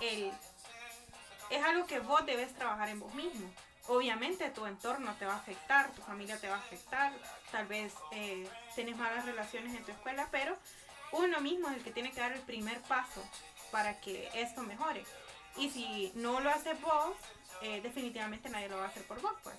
El, 0.01 0.31
es 1.51 1.63
algo 1.63 1.85
que 1.85 1.99
vos 1.99 2.25
debes 2.25 2.51
trabajar 2.55 2.89
en 2.89 2.99
vos 2.99 3.13
mismo. 3.13 3.47
Obviamente 3.87 4.49
tu 4.51 4.65
entorno 4.65 5.13
te 5.15 5.25
va 5.25 5.33
a 5.33 5.37
afectar, 5.37 5.91
tu 5.91 6.01
familia 6.01 6.37
te 6.39 6.47
va 6.47 6.55
a 6.55 6.59
afectar, 6.59 7.11
tal 7.51 7.67
vez 7.67 7.93
eh, 8.11 8.47
tenés 8.75 8.95
malas 8.95 9.25
relaciones 9.25 9.75
en 9.75 9.83
tu 9.83 9.91
escuela, 9.91 10.27
pero 10.31 10.55
uno 11.11 11.41
mismo 11.41 11.69
es 11.69 11.77
el 11.77 11.83
que 11.83 11.91
tiene 11.91 12.11
que 12.11 12.19
dar 12.19 12.31
el 12.31 12.41
primer 12.41 12.79
paso 12.81 13.23
para 13.71 13.99
que 13.99 14.29
esto 14.35 14.61
mejore. 14.61 15.03
Y 15.57 15.69
si 15.69 16.11
no 16.15 16.39
lo 16.39 16.49
haces 16.49 16.79
vos, 16.81 17.15
eh, 17.61 17.81
definitivamente 17.81 18.49
nadie 18.49 18.69
lo 18.69 18.77
va 18.77 18.85
a 18.85 18.87
hacer 18.87 19.03
por 19.03 19.21
vos, 19.21 19.33
pues. 19.43 19.55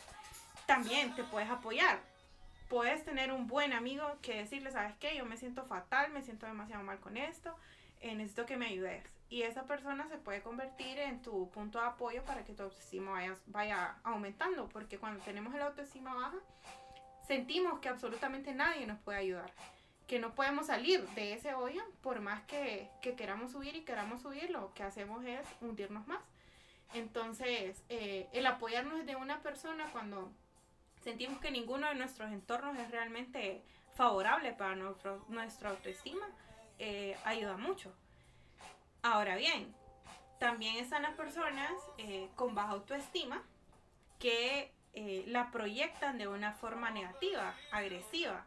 También 0.67 1.15
te 1.15 1.25
puedes 1.25 1.51
apoyar. 1.51 2.01
Puedes 2.69 3.05
tener 3.05 3.33
un 3.33 3.47
buen 3.47 3.73
amigo 3.73 4.17
que 4.23 4.37
decirle, 4.37 4.71
¿sabes 4.71 4.95
qué? 4.99 5.17
Yo 5.17 5.27
me 5.27 5.37
siento 5.37 5.67
fatal, 5.67 6.11
me 6.11 6.23
siento 6.23 6.47
demasiado 6.47 6.83
mal 6.83 6.99
con 7.01 7.17
esto, 7.17 7.55
eh, 8.01 8.15
necesito 8.15 8.47
que 8.47 8.57
me 8.57 8.67
ayudes. 8.67 9.05
Y 9.33 9.45
esa 9.45 9.65
persona 9.65 10.07
se 10.11 10.19
puede 10.19 10.43
convertir 10.43 10.99
en 10.99 11.23
tu 11.23 11.49
punto 11.49 11.81
de 11.81 11.87
apoyo 11.87 12.23
para 12.23 12.45
que 12.45 12.53
tu 12.53 12.65
autoestima 12.65 13.13
vaya, 13.13 13.35
vaya 13.47 13.97
aumentando, 14.05 14.69
porque 14.69 14.99
cuando 14.99 15.25
tenemos 15.25 15.55
la 15.55 15.69
autoestima 15.69 16.13
baja, 16.13 16.37
sentimos 17.27 17.79
que 17.79 17.89
absolutamente 17.89 18.53
nadie 18.53 18.87
nos 18.87 18.99
puede 18.99 19.17
ayudar 19.17 19.51
que 20.07 20.19
no 20.19 20.35
podemos 20.35 20.67
salir 20.67 21.09
de 21.11 21.33
ese 21.33 21.55
hoyo 21.55 21.83
por 22.03 22.21
más 22.21 22.43
que, 22.43 22.91
que, 23.01 23.15
queramos 23.15 23.53
subir 23.53 23.75
y 23.75 23.81
queramos 23.81 24.21
subir, 24.21 24.51
lo 24.51 24.75
que 24.75 24.83
hacemos 24.83 25.25
es 25.25 25.41
hundirnos 25.63 26.07
más. 26.07 26.21
Entonces, 26.93 27.83
eh, 27.89 28.29
el 28.35 28.45
apoyarnos 28.45 29.07
de 29.07 29.17
una 29.17 29.41
persona 29.41 29.89
cuando 29.93 30.31
sentimos 31.03 31.41
que 31.41 31.51
ninguno 31.51 31.89
de 31.89 31.95
nuestros 31.95 32.31
entornos 32.31 32.79
es 32.79 32.91
realmente 32.91 33.63
favorable 33.95 34.53
para 34.53 34.77
nuestro, 34.77 35.25
nuestra 35.29 35.71
autoestima, 35.71 36.29
eh, 36.79 37.17
ayuda 37.25 37.57
mucho. 37.57 37.95
Ahora 39.03 39.35
bien, 39.35 39.75
también 40.39 40.77
están 40.77 41.03
las 41.03 41.15
personas 41.15 41.73
eh, 41.99 42.29
con 42.37 42.55
baja 42.55 42.71
autoestima 42.71 43.43
que 44.21 44.73
eh, 44.95 45.25
la 45.27 45.51
proyectan 45.51 46.19
de 46.19 46.29
una 46.29 46.53
forma 46.53 46.91
negativa, 46.91 47.53
agresiva. 47.73 48.47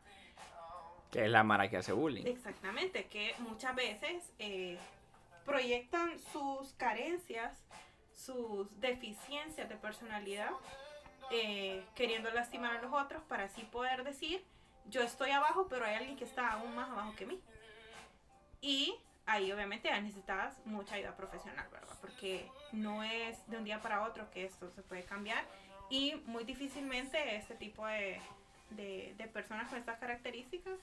Que 1.12 1.26
es 1.26 1.30
la 1.32 1.44
mara 1.44 1.70
que 1.70 1.76
hace 1.78 1.92
bullying. 1.92 2.26
Exactamente, 2.26 3.08
que 3.08 3.36
muchas 3.40 3.76
veces 3.76 4.32
eh, 4.40 4.78
proyectan 5.46 6.18
sus 6.32 6.72
carencias, 6.74 7.58
sus 8.14 8.68
deficiencias 8.80 9.68
de 9.68 9.76
personalidad, 9.76 10.52
queriendo 11.96 12.30
lastimar 12.32 12.78
a 12.78 12.82
los 12.82 12.94
otros 12.94 13.22
para 13.24 13.46
así 13.46 13.64
poder 13.64 14.04
decir, 14.04 14.46
yo 14.90 15.02
estoy 15.02 15.32
abajo, 15.32 15.68
pero 15.70 15.86
hay 15.86 15.96
alguien 15.96 16.16
que 16.16 16.24
está 16.24 16.52
aún 16.52 16.76
más 16.76 16.90
abajo 16.90 17.14
que 17.18 17.26
mí. 17.26 17.42
Y 18.62 18.96
ahí 19.26 19.52
obviamente 19.52 19.90
necesitas 20.02 20.56
mucha 20.66 20.96
ayuda 20.96 21.16
profesional, 21.16 21.68
¿verdad? 21.72 21.96
Porque 22.02 22.50
no 22.72 23.04
es 23.04 23.38
de 23.50 23.58
un 23.58 23.64
día 23.64 23.82
para 23.82 24.04
otro 24.04 24.30
que 24.32 24.46
esto 24.46 24.70
se 24.72 24.82
puede 24.82 25.04
cambiar 25.04 25.44
y 25.90 26.16
muy 26.26 26.44
difícilmente 26.44 27.36
este 27.36 27.56
tipo 27.56 27.86
de, 27.86 28.20
de, 28.72 29.14
de 29.18 29.28
personas 29.28 29.70
con 29.70 29.80
estas 29.80 30.00
características 30.00 30.78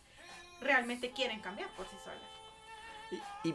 realmente 0.61 1.11
quieren 1.11 1.41
cambiar 1.41 1.69
por 1.77 1.87
sí 1.87 1.97
solas. 2.05 2.23
Y, 3.45 3.49
y, 3.49 3.55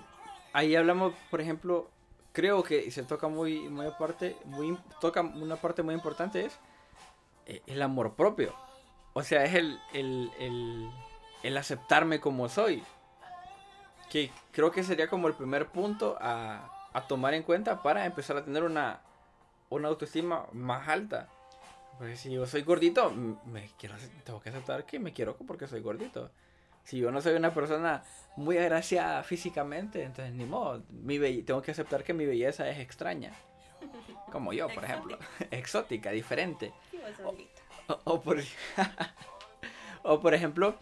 ahí 0.53 0.75
hablamos, 0.75 1.13
por 1.29 1.41
ejemplo, 1.41 1.89
creo 2.33 2.63
que 2.63 2.91
se 2.91 3.03
toca 3.03 3.27
muy, 3.27 3.69
muy 3.69 3.87
aparte, 3.87 4.35
muy, 4.45 4.77
toca 5.01 5.21
una 5.21 5.55
parte 5.55 5.83
muy 5.83 5.95
importante 5.95 6.45
es 6.45 6.59
eh, 7.45 7.61
el 7.67 7.81
amor 7.81 8.13
propio. 8.15 8.53
O 9.13 9.23
sea, 9.23 9.43
es 9.45 9.55
el, 9.55 9.79
el, 9.93 10.31
el, 10.37 10.91
el 11.43 11.57
aceptarme 11.57 12.19
como 12.19 12.49
soy. 12.49 12.83
Que 14.09 14.31
creo 14.51 14.71
que 14.71 14.83
sería 14.83 15.07
como 15.07 15.27
el 15.27 15.33
primer 15.33 15.67
punto 15.67 16.17
a, 16.19 16.89
a 16.93 17.07
tomar 17.07 17.33
en 17.33 17.43
cuenta 17.43 17.83
para 17.83 18.05
empezar 18.05 18.37
a 18.37 18.43
tener 18.43 18.63
una, 18.63 19.01
una 19.69 19.87
autoestima 19.87 20.47
más 20.53 20.87
alta. 20.87 21.29
Porque 21.97 22.15
si 22.15 22.31
yo 22.31 22.45
soy 22.45 22.61
gordito, 22.61 23.11
me 23.11 23.69
quiero, 23.77 23.95
tengo 24.23 24.39
que 24.39 24.49
aceptar 24.49 24.85
que 24.85 24.99
me 24.99 25.13
quiero 25.13 25.35
porque 25.35 25.67
soy 25.67 25.81
gordito. 25.81 26.31
Si 26.83 26.99
yo 26.99 27.11
no 27.11 27.21
soy 27.21 27.33
una 27.33 27.53
persona 27.53 28.03
muy 28.35 28.57
agraciada 28.57 29.21
físicamente, 29.23 30.03
entonces 30.03 30.33
ni 30.33 30.45
modo. 30.45 30.83
Mi 30.89 31.19
tengo 31.41 31.61
que 31.61 31.71
aceptar 31.71 32.03
que 32.03 32.13
mi 32.13 32.25
belleza 32.25 32.69
es 32.69 32.79
extraña. 32.79 33.33
Como 34.31 34.53
yo, 34.53 34.67
por 34.69 34.85
ejemplo. 34.85 35.17
Exótica, 35.51 36.11
diferente. 36.21 36.71
O, 37.23 37.93
o, 37.93 38.01
o, 38.05 38.21
por, 38.21 38.37
o 40.03 40.19
por 40.19 40.33
ejemplo, 40.33 40.75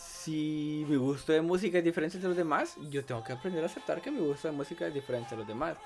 si 0.00 0.84
mi 0.88 0.96
gusto 0.96 1.32
de 1.32 1.40
música 1.40 1.78
es 1.78 1.84
diferente 1.84 2.18
de 2.18 2.28
los 2.28 2.36
demás, 2.36 2.76
yo 2.90 3.04
tengo 3.04 3.22
que 3.22 3.32
aprender 3.32 3.62
a 3.62 3.66
aceptar 3.66 4.00
que 4.00 4.10
mi 4.10 4.20
gusto 4.20 4.48
de 4.48 4.52
música 4.52 4.86
es 4.86 4.94
diferente 4.94 5.30
de 5.30 5.38
los 5.38 5.46
demás. 5.46 5.76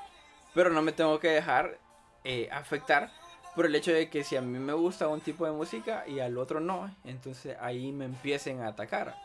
Pero 0.55 0.71
no 0.71 0.83
me 0.83 0.93
tengo 0.93 1.19
que 1.19 1.29
dejar 1.29 1.79
eh, 2.23 2.49
afectar 2.53 3.11
por 3.55 3.67
el 3.67 3.75
hecho 3.75 3.93
de 3.93 4.09
que 4.11 4.25
si 4.25 4.37
a 4.37 4.41
mí 4.41 4.59
me 4.59 4.73
gusta 4.73 5.09
un 5.09 5.21
tipo 5.21 5.47
de 5.47 5.53
música 5.53 6.05
y 6.07 6.21
al 6.21 6.39
otro 6.39 6.61
no, 6.61 6.95
entonces 7.05 7.57
ahí 7.61 7.93
me 7.93 8.05
empiecen 8.05 8.63
a 8.63 8.69
atacar. 8.69 9.17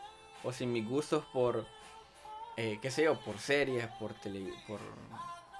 O 0.42 0.52
si 0.52 0.66
mis 0.66 0.88
gustos 0.88 1.24
por, 1.32 1.66
eh, 2.56 2.78
qué 2.80 2.90
sé 2.90 3.04
yo, 3.04 3.18
por 3.20 3.38
series, 3.38 3.86
por, 3.98 4.14
tele, 4.14 4.52
por, 4.66 4.80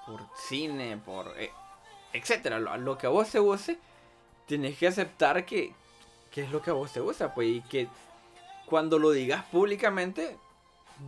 por 0.05 0.21
cine, 0.35 0.97
por... 0.97 1.33
Eh, 1.37 1.51
etcétera, 2.13 2.59
lo, 2.59 2.75
lo, 2.77 2.97
que 2.97 3.07
a 3.07 3.09
vos 3.09 3.29
te 3.29 3.39
guste, 3.39 3.79
tienes 4.45 4.77
que 4.77 4.87
aceptar 4.87 5.45
que, 5.45 5.73
que 6.31 6.43
es 6.43 6.51
lo 6.51 6.61
que 6.61 6.71
a 6.71 6.73
vos 6.73 6.91
te 6.91 6.99
gusta, 6.99 7.33
pues, 7.33 7.47
y 7.47 7.61
que 7.61 7.87
cuando 8.65 8.99
lo 8.99 9.11
digas 9.11 9.43
públicamente, 9.45 10.37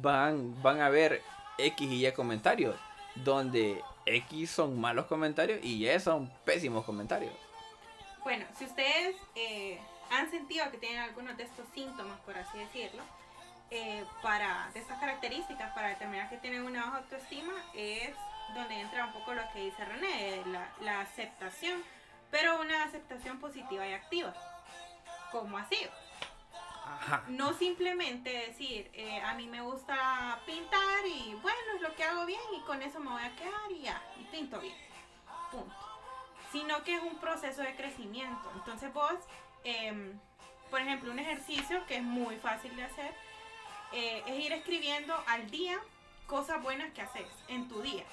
van, 0.01 0.61
van 0.61 0.81
a 0.81 0.87
haber 0.87 1.21
X 1.57 1.91
y 1.91 2.05
Y 2.05 2.11
comentarios, 2.11 2.75
donde 3.15 3.81
X 4.05 4.51
son 4.51 4.79
malos 4.79 5.05
comentarios 5.05 5.59
y 5.63 5.87
Y 5.87 5.99
son 5.99 6.31
pésimos 6.45 6.85
comentarios. 6.85 7.33
Bueno, 8.23 8.45
si 8.57 8.65
ustedes 8.65 9.15
eh, 9.35 9.79
han 10.11 10.29
sentido 10.31 10.69
que 10.71 10.77
tienen 10.77 10.99
algunos 10.99 11.35
de 11.37 11.43
estos 11.43 11.67
síntomas, 11.73 12.19
por 12.21 12.37
así 12.37 12.57
decirlo, 12.57 13.03
eh, 13.69 14.03
para, 14.21 14.69
de 14.73 14.79
estas 14.79 14.99
características, 14.99 15.73
para 15.73 15.89
determinar 15.89 16.29
que 16.29 16.37
tienen 16.37 16.63
una 16.63 16.85
baja 16.85 16.97
autoestima, 16.97 17.53
es 17.73 18.11
donde 18.53 18.79
entra 18.79 19.05
un 19.05 19.13
poco 19.13 19.33
lo 19.33 19.41
que 19.51 19.61
dice 19.61 19.83
René, 19.83 20.43
la, 20.47 20.69
la 20.81 21.01
aceptación, 21.01 21.81
pero 22.29 22.61
una 22.61 22.83
aceptación 22.83 23.39
positiva 23.39 23.87
y 23.87 23.93
activa. 23.93 24.33
¿Cómo 25.31 25.57
así? 25.57 25.77
No 27.27 27.53
simplemente 27.53 28.29
decir, 28.29 28.89
eh, 28.93 29.21
a 29.21 29.33
mí 29.33 29.47
me 29.47 29.61
gusta 29.61 30.39
pintar 30.45 31.05
y 31.05 31.35
bueno, 31.41 31.59
es 31.75 31.81
lo 31.81 31.95
que 31.95 32.03
hago 32.03 32.25
bien 32.25 32.41
y 32.55 32.61
con 32.61 32.81
eso 32.81 32.99
me 32.99 33.11
voy 33.11 33.23
a 33.23 33.35
quedar 33.35 33.71
y 33.71 33.81
ya, 33.81 34.01
y 34.19 34.23
pinto 34.25 34.59
bien. 34.59 34.75
Punto. 35.51 35.75
Sino 36.51 36.83
que 36.83 36.95
es 36.95 37.01
un 37.01 37.17
proceso 37.17 37.61
de 37.61 37.75
crecimiento. 37.75 38.51
Entonces 38.55 38.93
vos, 38.93 39.15
eh, 39.63 40.13
por 40.69 40.81
ejemplo, 40.81 41.11
un 41.11 41.19
ejercicio 41.19 41.85
que 41.87 41.97
es 41.97 42.03
muy 42.03 42.37
fácil 42.37 42.75
de 42.75 42.83
hacer, 42.83 43.13
eh, 43.91 44.23
es 44.25 44.45
ir 44.45 44.51
escribiendo 44.53 45.15
al 45.27 45.49
día 45.51 45.79
cosas 46.25 46.61
buenas 46.63 46.91
que 46.93 47.01
haces 47.01 47.27
en 47.47 47.67
tu 47.67 47.81
día, 47.81 48.03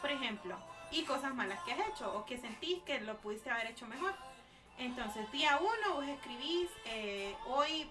por 0.00 0.10
ejemplo, 0.10 0.56
y 0.90 1.04
cosas 1.04 1.34
malas 1.34 1.58
que 1.64 1.72
has 1.72 1.88
hecho 1.88 2.12
o 2.14 2.26
que 2.26 2.36
sentís 2.36 2.82
que 2.82 3.00
lo 3.00 3.16
pudiste 3.18 3.50
haber 3.50 3.68
hecho 3.68 3.86
mejor. 3.86 4.14
Entonces, 4.76 5.30
día 5.32 5.58
uno 5.60 5.94
vos 5.94 6.04
escribís, 6.06 6.70
eh, 6.86 7.34
hoy 7.46 7.88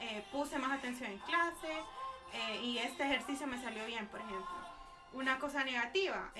eh, 0.00 0.24
puse 0.32 0.58
más 0.58 0.78
atención 0.78 1.10
en 1.10 1.18
clase 1.18 1.72
eh, 2.32 2.60
y 2.62 2.78
este 2.78 3.04
ejercicio 3.04 3.46
me 3.46 3.60
salió 3.60 3.84
bien, 3.86 4.06
por 4.08 4.20
ejemplo. 4.20 4.54
Una 5.12 5.38
cosa 5.38 5.62
negativa, 5.62 6.32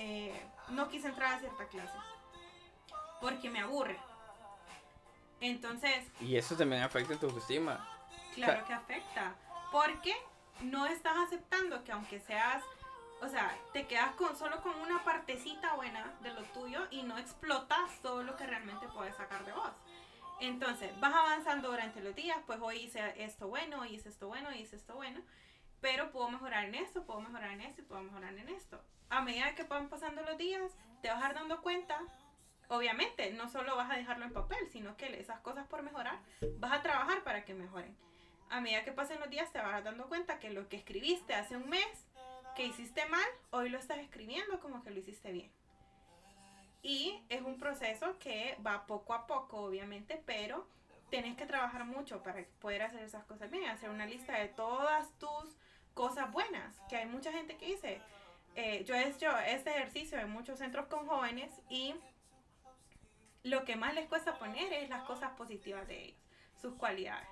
no 0.67 0.89
quise 0.89 1.07
entrar 1.07 1.35
a 1.35 1.39
cierta 1.39 1.65
clase 1.67 1.97
porque 3.21 3.49
me 3.49 3.61
aburre. 3.61 3.97
Entonces... 5.39 6.05
Y 6.19 6.35
eso 6.35 6.57
también 6.57 6.83
afecta 6.83 7.17
tu 7.17 7.27
autoestima. 7.27 7.87
Claro 8.33 8.65
que 8.67 8.73
afecta, 8.73 9.33
porque 9.71 10.13
no 10.61 10.85
estás 10.85 11.15
aceptando 11.17 11.83
que 11.85 11.93
aunque 11.93 12.19
seas 12.19 12.61
o 13.21 13.29
sea, 13.29 13.57
te 13.73 13.87
quedas 13.87 14.13
con 14.15 14.35
solo 14.35 14.61
con 14.61 14.75
una 14.81 15.03
partecita 15.03 15.73
buena 15.73 16.13
de 16.21 16.31
lo 16.33 16.43
tuyo 16.45 16.85
y 16.91 17.03
no 17.03 17.17
explotas 17.17 17.99
todo 18.01 18.23
lo 18.23 18.35
que 18.35 18.45
realmente 18.45 18.87
puedes 18.89 19.15
sacar 19.15 19.45
de 19.45 19.51
vos. 19.51 19.71
Entonces, 20.41 20.91
vas 20.99 21.13
avanzando 21.13 21.69
durante 21.69 22.01
los 22.01 22.15
días, 22.15 22.37
pues 22.45 22.59
hoy 22.61 22.77
hice 22.77 23.23
esto 23.23 23.47
bueno, 23.47 23.81
hoy 23.81 23.95
hice 23.95 24.09
esto 24.09 24.27
bueno, 24.27 24.49
hoy 24.49 24.59
hice 24.59 24.75
esto 24.75 24.95
bueno, 24.95 25.21
pero 25.79 26.11
puedo 26.11 26.29
mejorar 26.29 26.65
en 26.65 26.75
esto, 26.75 27.05
puedo 27.05 27.21
mejorar 27.21 27.51
en 27.51 27.61
esto 27.61 27.81
y 27.81 27.85
puedo 27.85 28.01
mejorar 28.01 28.37
en 28.37 28.49
esto. 28.49 28.81
A 29.09 29.21
medida 29.21 29.55
que 29.55 29.63
van 29.63 29.87
pasando 29.87 30.23
los 30.23 30.37
días, 30.37 30.73
te 31.01 31.09
vas 31.09 31.33
dando 31.33 31.61
cuenta, 31.61 32.01
obviamente, 32.67 33.31
no 33.31 33.49
solo 33.49 33.75
vas 33.75 33.91
a 33.91 33.95
dejarlo 33.95 34.25
en 34.25 34.33
papel, 34.33 34.67
sino 34.71 34.97
que 34.97 35.19
esas 35.19 35.39
cosas 35.39 35.67
por 35.67 35.83
mejorar, 35.83 36.19
vas 36.57 36.73
a 36.73 36.81
trabajar 36.81 37.23
para 37.23 37.45
que 37.45 37.53
mejoren. 37.53 37.95
A 38.49 38.61
medida 38.61 38.83
que 38.83 38.91
pasen 38.91 39.19
los 39.19 39.29
días, 39.29 39.51
te 39.51 39.59
vas 39.59 39.83
dando 39.83 40.07
cuenta 40.07 40.39
que 40.39 40.49
lo 40.49 40.67
que 40.67 40.77
escribiste 40.77 41.33
hace 41.33 41.55
un 41.55 41.69
mes 41.69 42.05
que 42.55 42.65
hiciste 42.65 43.05
mal, 43.07 43.27
hoy 43.51 43.69
lo 43.69 43.77
estás 43.77 43.99
escribiendo 43.99 44.59
como 44.59 44.83
que 44.83 44.91
lo 44.91 44.99
hiciste 44.99 45.31
bien. 45.31 45.51
Y 46.85 47.19
es 47.29 47.41
un 47.41 47.57
proceso 47.57 48.15
que 48.19 48.55
va 48.63 48.85
poco 48.85 49.15
a 49.15 49.25
poco, 49.25 49.57
obviamente, 49.57 50.21
pero 50.23 50.67
tienes 51.09 51.35
que 51.35 51.47
trabajar 51.47 51.83
mucho 51.83 52.21
para 52.21 52.45
poder 52.61 52.83
hacer 52.83 53.01
esas 53.01 53.23
cosas 53.23 53.49
bien, 53.49 53.65
hacer 53.65 53.89
una 53.89 54.05
lista 54.05 54.37
de 54.37 54.49
todas 54.49 55.09
tus 55.17 55.57
cosas 55.95 56.31
buenas, 56.31 56.79
que 56.87 56.97
hay 56.97 57.07
mucha 57.07 57.31
gente 57.31 57.57
que 57.57 57.65
dice, 57.65 58.01
eh, 58.53 58.83
yo 58.83 58.93
he 58.93 59.07
hecho 59.07 59.35
este 59.47 59.71
ejercicio 59.71 60.19
en 60.19 60.29
muchos 60.29 60.59
centros 60.59 60.85
con 60.85 61.07
jóvenes 61.07 61.49
y 61.71 61.95
lo 63.41 63.65
que 63.65 63.75
más 63.75 63.95
les 63.95 64.07
cuesta 64.07 64.37
poner 64.37 64.71
es 64.71 64.87
las 64.87 65.05
cosas 65.05 65.31
positivas 65.31 65.87
de 65.87 66.03
ellos, 66.03 66.21
sus 66.61 66.75
cualidades. 66.75 67.27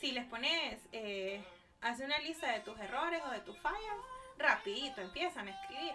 Si 0.00 0.12
les 0.12 0.24
pones, 0.24 0.80
eh, 0.92 1.44
hace 1.82 2.06
una 2.06 2.18
lista 2.20 2.50
de 2.52 2.60
tus 2.60 2.80
errores 2.80 3.20
o 3.28 3.30
de 3.32 3.40
tus 3.40 3.58
fallas, 3.58 3.98
rapidito 4.38 5.02
empiezan 5.02 5.46
a 5.48 5.50
escribir. 5.50 5.92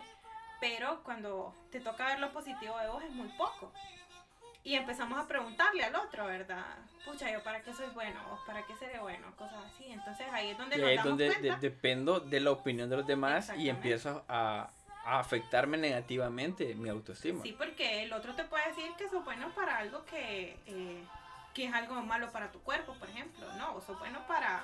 Pero 0.64 1.04
cuando 1.04 1.54
te 1.72 1.82
toca 1.82 2.06
ver 2.06 2.20
lo 2.22 2.32
positivo 2.32 2.78
de 2.78 2.88
vos 2.88 3.04
es 3.04 3.12
muy 3.12 3.28
poco. 3.38 3.74
Y 4.64 4.76
empezamos 4.76 5.20
a 5.20 5.28
preguntarle 5.28 5.84
al 5.84 5.94
otro, 5.94 6.26
¿verdad? 6.26 6.64
Pucha, 7.04 7.30
yo 7.30 7.44
para 7.44 7.62
qué 7.62 7.74
soy 7.74 7.88
bueno, 7.94 8.18
o 8.32 8.46
para 8.46 8.66
qué 8.66 8.74
seré 8.78 8.98
bueno, 9.00 9.36
cosas 9.36 9.58
así. 9.66 9.92
Entonces 9.92 10.26
ahí 10.32 10.52
es 10.52 10.58
donde 10.58 10.78
nos 10.78 11.04
donde 11.04 11.58
dependo 11.60 12.22
de 12.22 12.40
la 12.40 12.52
opinión 12.52 12.90
de 12.90 12.96
los 12.96 13.06
demás 13.06 13.52
y 13.58 13.68
empiezo 13.68 14.24
a, 14.30 14.70
a, 15.04 15.20
afectarme 15.20 15.76
negativamente 15.76 16.76
mi 16.76 16.88
autoestima. 16.88 17.44
Sí, 17.44 17.54
porque 17.58 18.04
el 18.04 18.14
otro 18.14 18.34
te 18.34 18.46
puede 18.46 18.66
decir 18.70 18.90
que 18.98 19.10
sos 19.10 19.26
bueno 19.26 19.54
para 19.54 19.80
algo 19.80 20.06
que, 20.06 20.58
eh, 20.66 21.04
que 21.54 21.66
es 21.66 21.74
algo 21.74 21.96
malo 22.04 22.32
para 22.32 22.54
tu 22.54 22.62
cuerpo, 22.62 22.94
por 22.94 23.10
ejemplo, 23.10 23.46
¿no? 23.58 23.76
O 23.76 23.82
sos 23.82 24.00
bueno 24.00 24.26
para 24.30 24.64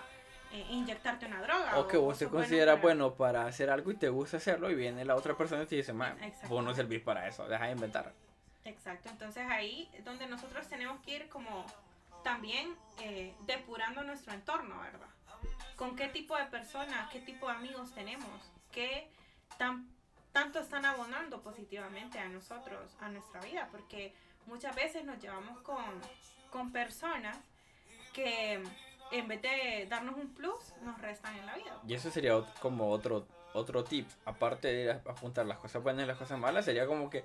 eh, 0.51 0.65
inyectarte 0.69 1.27
una 1.27 1.41
droga. 1.41 1.77
O, 1.77 1.87
que 1.87 1.97
vos 1.97 2.17
te 2.17 2.27
consideras 2.27 2.81
bueno 2.81 3.13
para... 3.13 3.45
hacer 3.45 3.69
algo 3.69 3.91
y 3.91 3.95
te 3.95 4.09
gusta 4.09 4.37
hacerlo 4.37 4.69
y 4.71 4.75
viene 4.75 5.05
la 5.05 5.15
otra 5.15 5.37
persona 5.37 5.63
y 5.63 5.65
te 5.67 5.75
dice, 5.75 5.93
man, 5.93 6.17
vos 6.47 6.63
no 6.63 6.73
servís 6.73 7.01
para 7.01 7.27
eso, 7.27 7.47
deja 7.47 7.65
de 7.65 7.71
inventar. 7.71 8.13
Exacto, 8.65 9.09
entonces 9.09 9.45
ahí 9.49 9.89
es 9.93 10.03
donde 10.03 10.27
nosotros 10.27 10.67
tenemos 10.67 10.99
que 11.01 11.15
ir 11.17 11.29
como 11.29 11.65
también 12.23 12.75
eh, 12.99 13.33
depurando 13.45 14.03
nuestro 14.03 14.33
entorno, 14.33 14.79
¿verdad? 14.81 15.07
Con 15.75 15.95
qué 15.95 16.07
tipo 16.07 16.35
de 16.37 16.45
personas, 16.45 17.09
qué 17.11 17.21
tipo 17.21 17.47
de 17.47 17.53
amigos 17.53 17.93
tenemos, 17.93 18.51
qué 18.71 19.09
tan, 19.57 19.87
tanto 20.31 20.59
están 20.59 20.85
abonando 20.85 21.41
positivamente 21.41 22.19
a 22.19 22.27
nosotros, 22.27 22.95
a 22.99 23.09
nuestra 23.09 23.39
vida, 23.41 23.69
porque 23.71 24.13
muchas 24.45 24.75
veces 24.75 25.05
nos 25.05 25.19
llevamos 25.19 25.61
con, 25.61 25.83
con 26.51 26.71
personas 26.71 27.37
que 28.13 28.61
en 29.11 29.27
vez 29.27 29.41
de 29.41 29.87
darnos 29.89 30.15
un 30.15 30.33
plus, 30.33 30.73
nos 30.83 30.99
restan 31.01 31.35
en 31.37 31.45
la 31.45 31.55
vida. 31.55 31.79
Y 31.87 31.93
eso 31.93 32.11
sería 32.11 32.39
como 32.61 32.89
otro, 32.89 33.25
otro 33.53 33.83
tip, 33.83 34.07
aparte 34.25 34.67
de 34.67 34.91
apuntar 34.91 35.45
las 35.45 35.57
cosas 35.57 35.81
buenas 35.81 36.03
y 36.03 36.07
las 36.07 36.17
cosas 36.17 36.39
malas, 36.39 36.65
sería 36.65 36.85
como 36.85 37.09
que 37.09 37.23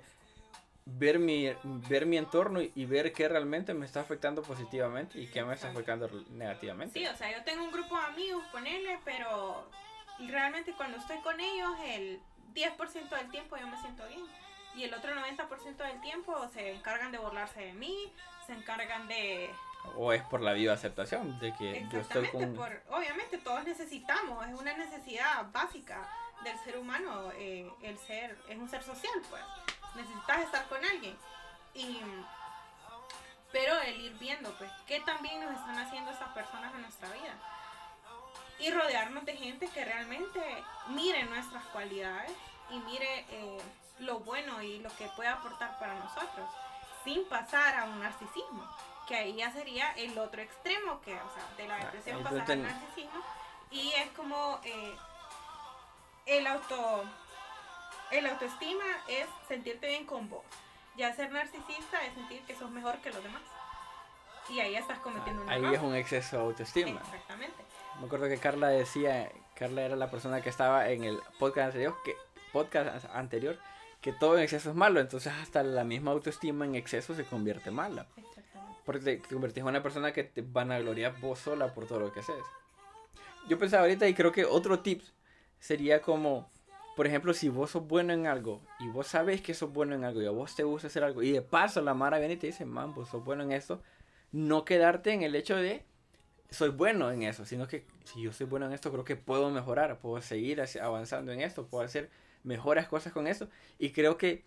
ver 0.85 1.17
mi, 1.17 1.51
ver 1.63 2.05
mi 2.05 2.17
entorno 2.17 2.61
y, 2.61 2.85
ver 2.85 3.11
qué 3.11 3.27
realmente 3.27 3.73
me 3.73 3.85
está 3.85 4.01
afectando 4.01 4.43
positivamente 4.43 5.19
y 5.19 5.27
qué 5.27 5.43
me 5.43 5.53
está 5.53 5.69
afectando 5.69 6.07
negativamente. 6.31 6.99
Sí, 6.99 7.07
o 7.07 7.15
sea, 7.15 7.31
yo 7.31 7.43
tengo 7.43 7.63
un 7.63 7.71
grupo 7.71 7.97
de 7.97 8.05
amigos, 8.05 8.43
ponele, 8.51 8.99
pero 9.03 9.67
realmente 10.27 10.73
cuando 10.73 10.97
estoy 10.97 11.17
con 11.19 11.39
ellos, 11.39 11.71
el 11.85 12.19
10% 12.53 13.09
del 13.09 13.29
tiempo 13.31 13.57
yo 13.57 13.67
me 13.67 13.77
siento 13.77 14.07
bien. 14.07 14.25
Y 14.75 14.83
el 14.83 14.93
otro 14.93 15.11
90% 15.15 15.77
del 15.77 16.01
tiempo 16.01 16.35
se 16.53 16.71
encargan 16.71 17.11
de 17.11 17.17
burlarse 17.17 17.61
de 17.61 17.73
mí, 17.73 18.11
se 18.45 18.53
encargan 18.53 19.07
de 19.07 19.49
o 19.95 20.13
es 20.13 20.23
por 20.23 20.41
la 20.41 20.53
viva 20.53 20.73
aceptación 20.73 21.39
de 21.39 21.53
que 21.55 21.87
yo 21.91 21.99
estoy 21.99 22.27
con... 22.29 22.53
Por, 22.55 22.81
obviamente 22.89 23.37
todos 23.37 23.63
necesitamos, 23.63 24.45
es 24.47 24.53
una 24.53 24.73
necesidad 24.73 25.45
básica 25.51 26.07
del 26.43 26.57
ser 26.59 26.77
humano, 26.77 27.31
eh, 27.37 27.69
el 27.81 27.97
ser, 27.99 28.37
es 28.47 28.57
un 28.57 28.69
ser 28.69 28.83
social, 28.83 29.21
pues. 29.29 29.41
Necesitas 29.95 30.41
estar 30.41 30.67
con 30.67 30.83
alguien. 30.83 31.17
Y, 31.73 31.99
pero 33.51 33.79
el 33.81 34.01
ir 34.01 34.13
viendo, 34.19 34.53
pues, 34.57 34.71
qué 34.87 34.99
también 35.01 35.39
nos 35.41 35.57
están 35.57 35.77
haciendo 35.77 36.11
esas 36.11 36.29
personas 36.29 36.73
en 36.73 36.81
nuestra 36.81 37.09
vida. 37.09 37.33
Y 38.59 38.71
rodearnos 38.71 39.25
de 39.25 39.35
gente 39.35 39.67
que 39.67 39.83
realmente 39.83 40.41
mire 40.89 41.23
nuestras 41.25 41.63
cualidades 41.65 42.31
y 42.69 42.79
mire 42.79 43.25
eh, 43.29 43.61
lo 43.99 44.19
bueno 44.19 44.61
y 44.61 44.79
lo 44.79 44.95
que 44.97 45.07
puede 45.15 45.29
aportar 45.29 45.77
para 45.79 45.95
nosotros, 45.95 46.49
sin 47.03 47.25
pasar 47.27 47.75
a 47.79 47.85
un 47.85 47.99
narcisismo 47.99 48.65
que 49.07 49.15
ahí 49.15 49.35
ya 49.35 49.51
sería 49.51 49.91
el 49.93 50.17
otro 50.17 50.41
extremo, 50.41 51.01
que, 51.01 51.13
o 51.13 51.33
sea, 51.33 51.47
de 51.57 51.67
la 51.67 51.77
depresión 51.77 52.23
pasar 52.23 52.51
al 52.51 52.63
narcisismo, 52.63 53.21
y 53.71 53.91
es 53.93 54.09
como 54.15 54.59
eh, 54.63 54.95
el 56.25 56.47
auto, 56.47 57.03
el 58.11 58.25
autoestima 58.27 58.83
es 59.07 59.27
sentirte 59.47 59.87
bien 59.87 60.05
con 60.05 60.29
vos, 60.29 60.43
ya 60.97 61.13
ser 61.13 61.31
narcisista 61.31 62.03
es 62.05 62.13
sentir 62.13 62.41
que 62.43 62.55
sos 62.55 62.71
mejor 62.71 62.97
que 62.99 63.11
los 63.11 63.21
demás, 63.23 63.41
y 64.49 64.59
ahí 64.59 64.75
estás 64.75 64.99
cometiendo 64.99 65.43
un 65.43 65.49
Ahí 65.49 65.73
es 65.73 65.81
un 65.81 65.95
exceso 65.95 66.37
de 66.37 66.43
autoestima. 66.43 67.01
Exactamente. 67.01 67.63
Me 67.99 68.05
acuerdo 68.05 68.27
que 68.27 68.37
Carla 68.37 68.67
decía, 68.69 69.31
Carla 69.55 69.81
era 69.81 69.95
la 69.95 70.11
persona 70.11 70.41
que 70.41 70.49
estaba 70.49 70.89
en 70.89 71.03
el 71.03 71.19
podcast 71.39 71.67
anterior, 71.67 71.95
que 72.03 72.15
podcast 72.51 73.05
anterior, 73.13 73.59
que 74.01 74.13
todo 74.13 74.37
en 74.37 74.43
exceso 74.43 74.69
es 74.69 74.75
malo, 74.75 74.99
entonces 74.99 75.33
hasta 75.33 75.63
la 75.63 75.83
misma 75.83 76.11
autoestima 76.11 76.65
en 76.65 76.75
exceso 76.75 77.15
se 77.15 77.25
convierte 77.25 77.71
mala. 77.71 78.05
Porque 78.85 79.01
te, 79.01 79.19
convertís 79.21 79.61
en 79.61 79.67
una 79.67 79.83
persona 79.83 80.13
que 80.13 80.23
te 80.23 80.41
van 80.41 80.71
a 80.71 80.79
gloriar 80.79 81.19
vos 81.19 81.39
sola 81.39 81.73
por 81.73 81.87
todo 81.87 81.99
lo 81.99 82.13
que 82.13 82.19
haces. 82.19 82.35
Yo 83.49 83.59
pensaba 83.59 83.83
ahorita 83.83 84.07
y 84.07 84.13
creo 84.13 84.31
que 84.31 84.45
otro 84.45 84.79
tip 84.79 85.01
sería 85.59 86.01
como, 86.01 86.49
por 86.95 87.07
ejemplo, 87.07 87.33
si 87.33 87.49
vos 87.49 87.71
sos 87.71 87.87
bueno 87.87 88.13
en 88.13 88.27
algo 88.27 88.61
y 88.79 88.87
vos 88.87 89.07
sabes 89.07 89.41
que 89.41 89.53
sos 89.53 89.71
bueno 89.71 89.95
en 89.95 90.03
algo 90.03 90.21
y 90.21 90.25
a 90.25 90.31
vos 90.31 90.55
te 90.55 90.63
gusta 90.63 90.87
hacer 90.87 91.03
algo 91.03 91.23
y 91.23 91.31
de 91.31 91.41
paso 91.41 91.81
la 91.81 91.93
Mara 91.93 92.19
viene 92.19 92.35
y 92.35 92.37
te 92.37 92.47
dice, 92.47 92.65
man, 92.65 92.93
vos 92.93 93.09
sos 93.09 93.23
bueno 93.23 93.43
en 93.43 93.51
esto, 93.51 93.81
no 94.31 94.65
quedarte 94.65 95.11
en 95.11 95.23
el 95.23 95.35
hecho 95.35 95.55
de 95.55 95.83
soy 96.49 96.69
bueno 96.69 97.11
en 97.11 97.23
eso, 97.23 97.45
sino 97.45 97.67
que 97.67 97.85
si 98.03 98.21
yo 98.21 98.31
soy 98.31 98.47
bueno 98.47 98.65
en 98.65 98.73
esto, 98.73 98.91
creo 98.91 99.03
que 99.03 99.15
puedo 99.15 99.49
mejorar, 99.49 99.99
puedo 99.99 100.21
seguir 100.21 100.63
avanzando 100.81 101.31
en 101.31 101.41
esto, 101.41 101.67
puedo 101.67 101.83
hacer 101.83 102.09
mejores 102.43 102.87
cosas 102.87 103.11
con 103.11 103.27
eso. 103.27 103.49
Y 103.77 103.91
creo 103.91 104.17
que 104.17 104.45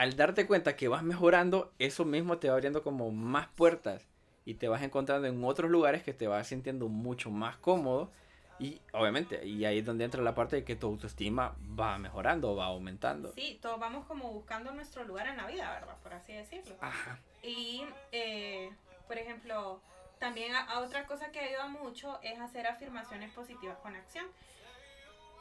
al 0.00 0.16
darte 0.16 0.46
cuenta 0.46 0.76
que 0.76 0.88
vas 0.88 1.02
mejorando, 1.02 1.74
eso 1.78 2.06
mismo 2.06 2.38
te 2.38 2.48
va 2.48 2.54
abriendo 2.54 2.82
como 2.82 3.10
más 3.10 3.48
puertas 3.48 4.08
y 4.46 4.54
te 4.54 4.66
vas 4.66 4.82
encontrando 4.82 5.28
en 5.28 5.44
otros 5.44 5.70
lugares 5.70 6.02
que 6.02 6.14
te 6.14 6.26
vas 6.26 6.46
sintiendo 6.46 6.88
mucho 6.88 7.30
más 7.30 7.58
cómodo. 7.58 8.10
Y 8.58 8.80
obviamente, 8.94 9.46
y 9.46 9.62
ahí 9.66 9.80
es 9.80 9.84
donde 9.84 10.06
entra 10.06 10.22
la 10.22 10.34
parte 10.34 10.56
de 10.56 10.64
que 10.64 10.74
tu 10.74 10.86
autoestima 10.86 11.54
va 11.78 11.98
mejorando, 11.98 12.56
va 12.56 12.64
aumentando. 12.64 13.34
Sí, 13.34 13.58
todos 13.60 13.78
vamos 13.78 14.06
como 14.06 14.32
buscando 14.32 14.72
nuestro 14.72 15.04
lugar 15.04 15.26
en 15.26 15.36
la 15.36 15.46
vida, 15.46 15.70
¿verdad? 15.70 15.98
Por 16.02 16.14
así 16.14 16.32
decirlo. 16.32 16.76
Ajá. 16.80 17.18
Y, 17.42 17.84
eh, 18.10 18.70
por 19.06 19.18
ejemplo, 19.18 19.82
también 20.18 20.54
a, 20.54 20.80
otra 20.80 21.06
cosa 21.06 21.30
que 21.30 21.40
ayuda 21.40 21.68
mucho 21.68 22.18
es 22.22 22.40
hacer 22.40 22.66
afirmaciones 22.66 23.30
positivas 23.32 23.76
con 23.82 23.94
acción. 23.94 24.24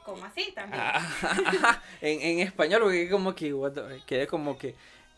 ¿Cómo 0.04 0.26
así 0.26 0.52
también? 0.54 0.82
Ah, 0.84 1.82
en, 2.02 2.22
en, 2.22 2.40
español, 2.40 2.82
porque 2.82 3.10
como 3.10 3.36
que 3.36 3.54
quedé 4.06 4.28
como 4.28 4.58
que 4.58 4.76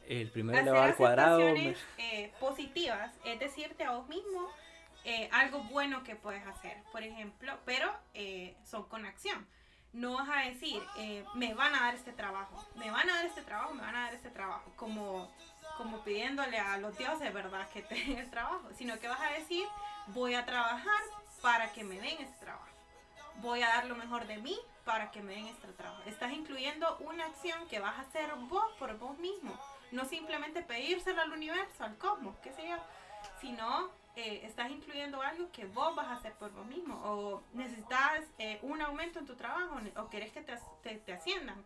el 0.08 0.30
primero 0.30 0.60
elevado 0.60 0.84
al 0.84 0.96
cuadrado. 0.96 1.40
Eh, 1.40 2.34
positivas, 2.40 3.12
es 3.24 3.40
decirte 3.40 3.84
a 3.84 3.92
vos 3.92 4.08
mismo 4.10 4.50
eh, 5.04 5.30
algo 5.32 5.64
bueno 5.64 6.04
que 6.04 6.16
puedes 6.16 6.46
hacer, 6.46 6.78
por 6.92 7.02
ejemplo, 7.02 7.58
pero 7.66 7.92
eh, 8.14 8.56
son 8.64 8.84
con 8.88 9.06
acción. 9.06 9.48
no 9.94 10.14
vas 10.14 10.30
a 10.30 10.48
decir, 10.50 10.82
eh, 10.98 11.26
me 11.34 11.54
van 11.54 11.76
a 11.76 11.82
dar 11.82 11.96
este 11.96 12.14
trabajo, 12.14 12.64
me 12.76 12.90
van 12.92 13.10
a 13.10 13.16
dar 13.16 13.26
este 13.26 13.42
trabajo, 13.42 13.74
me 13.74 13.82
van 13.82 13.96
a 13.96 14.04
dar 14.06 14.14
este 14.14 14.30
trabajo, 14.30 14.72
como, 14.78 15.30
como 15.78 16.04
pidiéndole 16.04 16.58
a 16.60 16.78
los 16.78 16.98
dioses, 16.98 17.34
¿verdad?, 17.34 17.68
que 17.70 17.82
te 17.82 17.96
den 17.96 18.20
el 18.20 18.30
trabajo, 18.30 18.70
sino 18.78 18.98
que 19.00 19.08
vas 19.10 19.20
a 19.20 19.32
decir, 19.34 19.68
voy 20.08 20.36
a 20.36 20.46
trabajar 20.46 21.02
para 21.42 21.74
que 21.74 21.84
me 21.84 21.96
den 21.96 22.22
este 22.22 22.38
trabajo, 22.40 22.71
voy 23.42 23.62
a 23.62 23.68
dar 23.68 23.86
lo 23.86 23.96
mejor 23.96 24.28
de 24.28 24.38
mí 24.38 24.58
para 24.86 25.12
que 25.12 25.22
me 25.22 25.34
den 25.34 25.48
este 25.48 25.68
trabajo. 25.70 26.02
Estás 26.06 26.32
incluyendo 26.34 26.98
una 27.00 27.26
acción 27.26 27.68
que 27.68 27.80
vas 27.80 27.98
a 27.98 28.02
hacer 28.02 28.34
vos 28.50 28.72
por 28.80 28.98
vos 28.98 29.18
mismo, 29.20 29.54
no 29.92 30.06
simplemente 30.06 30.62
pedírselo 30.62 31.22
al 31.22 31.32
universo, 31.32 31.84
al 31.84 31.98
cosmos, 31.98 32.36
qué 32.44 32.52
sé 32.54 32.68
yo, 32.68 32.78
sino 33.40 33.90
eh, 34.16 34.42
estás 34.44 34.70
incluyendo 34.70 35.22
algo 35.22 35.52
que 35.52 35.66
vos 35.66 35.96
vas 35.96 36.08
a 36.08 36.14
hacer 36.14 36.34
por 36.34 36.52
vos 36.52 36.66
mismo 36.66 36.96
o 37.04 37.44
necesitas 37.54 38.24
eh, 38.38 38.60
un 38.62 38.82
aumento 38.82 39.20
en 39.20 39.26
tu 39.26 39.36
trabajo 39.36 39.80
o 39.98 40.10
querés 40.10 40.32
que 40.32 40.42
te, 40.42 40.58
te, 40.98 41.14
asciendan. 41.14 41.64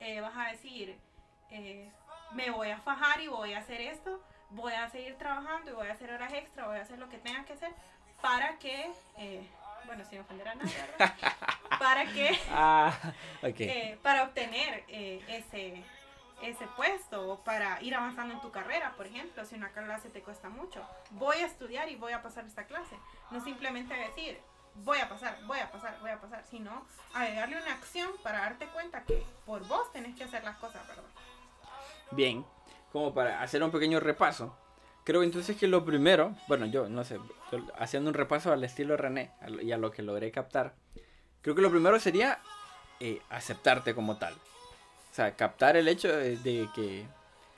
Eh, 0.00 0.20
vas 0.20 0.36
a 0.36 0.50
decir, 0.52 0.96
me 2.32 2.50
voy 2.50 2.70
a 2.70 2.78
fajar 2.78 3.20
y 3.20 3.28
voy 3.28 3.54
a 3.54 3.58
hacer 3.58 3.80
esto, 3.80 4.22
voy 4.50 4.72
a 4.72 4.88
seguir 4.90 5.16
trabajando 5.16 5.70
y 5.70 5.74
voy 5.74 5.88
a 5.88 5.92
hacer 5.92 6.12
horas 6.12 6.32
extra, 6.32 6.66
voy 6.66 6.78
a 6.78 6.82
hacer 6.82 6.98
lo 6.98 7.08
que 7.08 7.18
tenga 7.18 7.44
que 7.44 7.54
hacer 7.54 7.72
para 8.20 8.58
que, 8.58 8.92
bueno, 9.88 10.04
sin 10.04 10.20
ofender 10.20 10.46
a 10.46 10.54
nadie, 10.54 10.74
¿verdad? 10.98 11.14
para 11.80 12.06
que, 12.06 12.38
ah, 12.52 12.92
para 14.02 14.22
obtener 14.22 14.84
ese 14.88 15.82
ese 16.42 16.66
puesto 16.76 17.30
o 17.30 17.38
para 17.40 17.82
ir 17.82 17.94
avanzando 17.94 18.34
en 18.34 18.40
tu 18.40 18.50
carrera, 18.50 18.94
por 18.96 19.06
ejemplo, 19.06 19.44
si 19.44 19.56
una 19.56 19.70
clase 19.70 20.08
te 20.08 20.22
cuesta 20.22 20.48
mucho. 20.48 20.86
Voy 21.10 21.38
a 21.38 21.46
estudiar 21.46 21.88
y 21.88 21.96
voy 21.96 22.12
a 22.12 22.22
pasar 22.22 22.44
esta 22.44 22.64
clase. 22.64 22.96
No 23.30 23.42
simplemente 23.42 23.94
decir, 23.94 24.38
voy 24.76 24.98
a 24.98 25.08
pasar, 25.08 25.38
voy 25.46 25.58
a 25.58 25.70
pasar, 25.70 25.98
voy 26.00 26.10
a 26.10 26.20
pasar, 26.20 26.44
sino 26.48 26.86
agregarle 27.14 27.60
una 27.60 27.72
acción 27.72 28.10
para 28.22 28.40
darte 28.40 28.66
cuenta 28.66 29.02
que 29.02 29.24
por 29.44 29.66
vos 29.66 29.90
tenés 29.92 30.14
que 30.16 30.24
hacer 30.24 30.44
las 30.44 30.56
cosas, 30.58 30.86
¿verdad? 30.86 31.04
Bien, 32.12 32.44
como 32.92 33.12
para 33.12 33.42
hacer 33.42 33.62
un 33.62 33.70
pequeño 33.70 34.00
repaso. 34.00 34.56
Creo 35.08 35.22
entonces 35.22 35.56
que 35.56 35.68
lo 35.68 35.86
primero, 35.86 36.34
bueno, 36.48 36.66
yo 36.66 36.86
no 36.86 37.02
sé, 37.02 37.18
haciendo 37.78 38.10
un 38.10 38.14
repaso 38.14 38.52
al 38.52 38.62
estilo 38.62 38.94
René 38.94 39.30
y 39.62 39.72
a 39.72 39.78
lo 39.78 39.90
que 39.90 40.02
logré 40.02 40.30
captar, 40.30 40.74
creo 41.40 41.54
que 41.54 41.62
lo 41.62 41.70
primero 41.70 41.98
sería 41.98 42.40
eh, 43.00 43.22
aceptarte 43.30 43.94
como 43.94 44.18
tal. 44.18 44.34
O 44.34 45.14
sea, 45.14 45.34
captar 45.34 45.78
el 45.78 45.88
hecho 45.88 46.14
de, 46.14 46.68
que, 46.74 47.06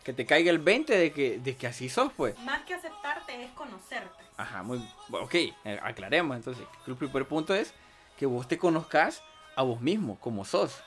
que, 0.04 0.12
te 0.12 0.26
caiga 0.26 0.52
el 0.52 0.60
20 0.60 0.96
de 0.96 1.12
que, 1.12 1.40
de 1.40 1.56
que 1.56 1.66
así 1.66 1.88
sos, 1.88 2.12
pues. 2.12 2.38
Más 2.38 2.60
que 2.62 2.74
aceptarte 2.74 3.42
es 3.42 3.50
conocerte. 3.50 4.22
Ajá, 4.36 4.62
muy. 4.62 4.78
Ok, 5.10 5.34
eh, 5.34 5.80
aclaremos 5.82 6.36
entonces. 6.36 6.64
El 6.86 6.94
primer 6.94 7.26
punto 7.26 7.52
es 7.52 7.74
que 8.16 8.26
vos 8.26 8.46
te 8.46 8.58
conozcas 8.58 9.24
a 9.56 9.64
vos 9.64 9.80
mismo, 9.80 10.20
como 10.20 10.44
sos. 10.44 10.80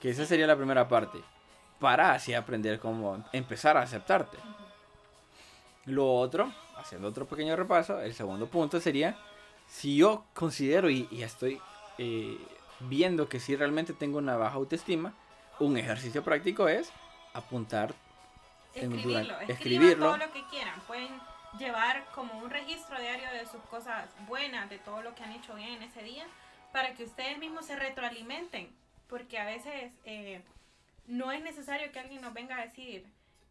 Que 0.00 0.08
esa 0.08 0.24
sería 0.24 0.46
la 0.46 0.56
primera 0.56 0.88
parte. 0.88 1.18
Para 1.78 2.14
así 2.14 2.32
aprender 2.32 2.80
cómo 2.80 3.22
empezar 3.34 3.76
a 3.76 3.82
aceptarte. 3.82 4.38
Lo 5.88 6.12
otro, 6.14 6.52
haciendo 6.76 7.08
otro 7.08 7.26
pequeño 7.26 7.56
repaso, 7.56 8.00
el 8.00 8.14
segundo 8.14 8.46
punto 8.46 8.78
sería, 8.78 9.16
si 9.66 9.96
yo 9.96 10.24
considero 10.34 10.90
y, 10.90 11.08
y 11.10 11.22
estoy 11.22 11.60
eh, 11.96 12.38
viendo 12.80 13.28
que 13.28 13.40
si 13.40 13.56
realmente 13.56 13.94
tengo 13.94 14.18
una 14.18 14.36
baja 14.36 14.56
autoestima, 14.56 15.14
un 15.60 15.76
ejercicio 15.76 16.22
práctico 16.22 16.68
es 16.68 16.92
apuntar, 17.32 17.94
escribirlo, 18.74 19.40
en, 19.40 19.50
escribirlo. 19.50 20.06
todo 20.06 20.16
lo 20.18 20.32
que 20.32 20.44
quieran. 20.50 20.78
Pueden 20.86 21.08
llevar 21.58 22.04
como 22.14 22.38
un 22.38 22.50
registro 22.50 23.00
diario 23.00 23.30
de 23.32 23.46
sus 23.46 23.62
cosas 23.70 24.08
buenas, 24.26 24.68
de 24.68 24.78
todo 24.78 25.02
lo 25.02 25.14
que 25.14 25.24
han 25.24 25.32
hecho 25.32 25.54
bien 25.54 25.70
en 25.74 25.82
ese 25.84 26.02
día, 26.02 26.26
para 26.72 26.94
que 26.94 27.04
ustedes 27.04 27.38
mismos 27.38 27.66
se 27.66 27.76
retroalimenten, 27.76 28.68
porque 29.08 29.38
a 29.38 29.46
veces 29.46 29.92
eh, 30.04 30.42
no 31.06 31.32
es 31.32 31.42
necesario 31.42 31.90
que 31.92 31.98
alguien 31.98 32.20
nos 32.20 32.34
venga 32.34 32.56
a 32.56 32.60
decir, 32.60 33.06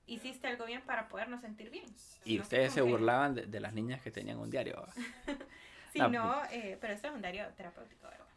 hiciste 0.08 0.48
algo 0.48 0.66
bien 0.66 0.82
para 0.82 1.08
podernos 1.08 1.42
sentir 1.42 1.70
bien. 1.70 1.86
Y 2.26 2.40
ustedes 2.40 2.74
se 2.74 2.82
burlaban 2.82 3.36
de, 3.36 3.60
las 3.60 3.74
niñas 3.74 4.02
que 4.02 4.12
tenían 4.12 4.40
un 4.40 4.50
diario. 4.50 4.86
sí, 5.94 6.00
no, 6.00 6.42
eh, 6.52 6.78
pero 6.82 6.94
este 6.94 7.08
es 7.08 7.14
un 7.14 7.22
diario 7.22 7.46
terapéutico, 7.56 8.08
¿verdad? 8.08 8.28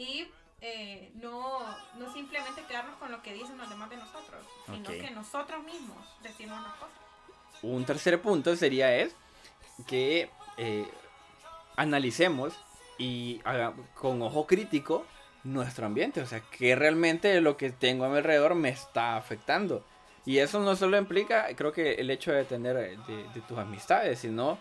y 0.00 0.26
eh, 0.62 1.10
no, 1.14 1.60
no 1.98 2.12
simplemente 2.12 2.62
quedarnos 2.64 2.96
con 2.96 3.10
lo 3.10 3.22
que 3.22 3.32
dicen 3.32 3.58
los 3.58 3.68
demás 3.68 3.90
de 3.90 3.96
nosotros, 3.96 4.46
sino 4.66 4.90
que 4.90 5.10
nosotros 5.10 5.62
mismos 5.64 5.98
decimos 6.22 6.62
las 6.62 6.72
cosas. 6.74 6.98
Un 7.62 7.84
tercer 7.84 8.20
punto 8.20 8.56
sería 8.56 8.94
es 8.96 9.14
que 9.86 10.30
eh, 10.56 10.86
analicemos 11.76 12.54
y 12.98 13.40
haga, 13.44 13.74
con 13.94 14.20
ojo 14.22 14.46
crítico 14.46 15.06
nuestro 15.44 15.86
ambiente, 15.86 16.20
o 16.20 16.26
sea, 16.26 16.40
que 16.40 16.76
realmente 16.76 17.40
lo 17.40 17.56
que 17.56 17.70
tengo 17.70 18.04
a 18.04 18.08
mi 18.08 18.18
alrededor 18.18 18.54
me 18.54 18.68
está 18.70 19.16
afectando. 19.16 19.84
Y 20.26 20.38
eso 20.38 20.60
no 20.60 20.76
solo 20.76 20.98
implica, 20.98 21.46
creo 21.56 21.72
que 21.72 21.94
el 21.94 22.10
hecho 22.10 22.32
de 22.32 22.44
tener 22.44 22.76
de, 22.76 23.40
tus 23.48 23.58
amistades, 23.58 24.18
sino 24.18 24.58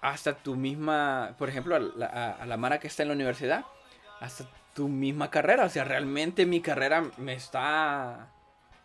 hasta 0.00 0.34
tu 0.34 0.56
misma, 0.56 1.34
por 1.38 1.48
ejemplo, 1.48 1.76
a 1.76 1.80
la, 1.80 2.06
a 2.32 2.46
la 2.46 2.56
Mara 2.56 2.80
que 2.80 2.88
está 2.88 3.02
en 3.02 3.10
la 3.10 3.14
universidad, 3.14 3.64
hasta 4.20 4.46
tu 4.76 4.88
misma 4.88 5.30
carrera. 5.30 5.64
O 5.64 5.68
sea, 5.70 5.84
realmente 5.84 6.46
mi 6.46 6.60
carrera 6.60 7.10
me 7.16 7.32
está. 7.32 8.30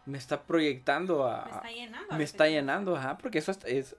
Me 0.05 0.17
está 0.17 0.41
proyectando 0.41 1.27
a. 1.27 1.43
Me 1.45 1.51
está 1.51 1.71
llenando. 1.71 2.15
Me 2.15 2.23
está 2.23 2.47
llenando, 2.47 2.95
ajá. 2.95 3.17
Porque 3.17 3.39
eso 3.39 3.51
es. 3.65 3.95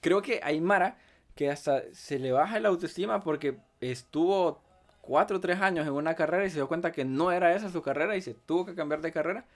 Creo 0.00 0.22
que 0.22 0.40
hay 0.42 0.60
Mara 0.60 0.96
que 1.34 1.50
hasta 1.50 1.82
se 1.92 2.18
le 2.18 2.32
baja 2.32 2.60
la 2.60 2.68
autoestima 2.68 3.20
porque 3.20 3.56
estuvo 3.80 4.60
cuatro 5.00 5.38
o 5.38 5.40
tres 5.40 5.60
años 5.60 5.86
en 5.86 5.94
una 5.94 6.14
carrera 6.14 6.44
y 6.44 6.50
se 6.50 6.56
dio 6.56 6.68
cuenta 6.68 6.92
que 6.92 7.04
no 7.04 7.32
era 7.32 7.54
esa 7.54 7.70
su 7.70 7.82
carrera 7.82 8.16
y 8.16 8.22
se 8.22 8.34
tuvo 8.34 8.66
que 8.66 8.74
cambiar 8.74 9.00
de 9.00 9.10
carrera. 9.10 9.46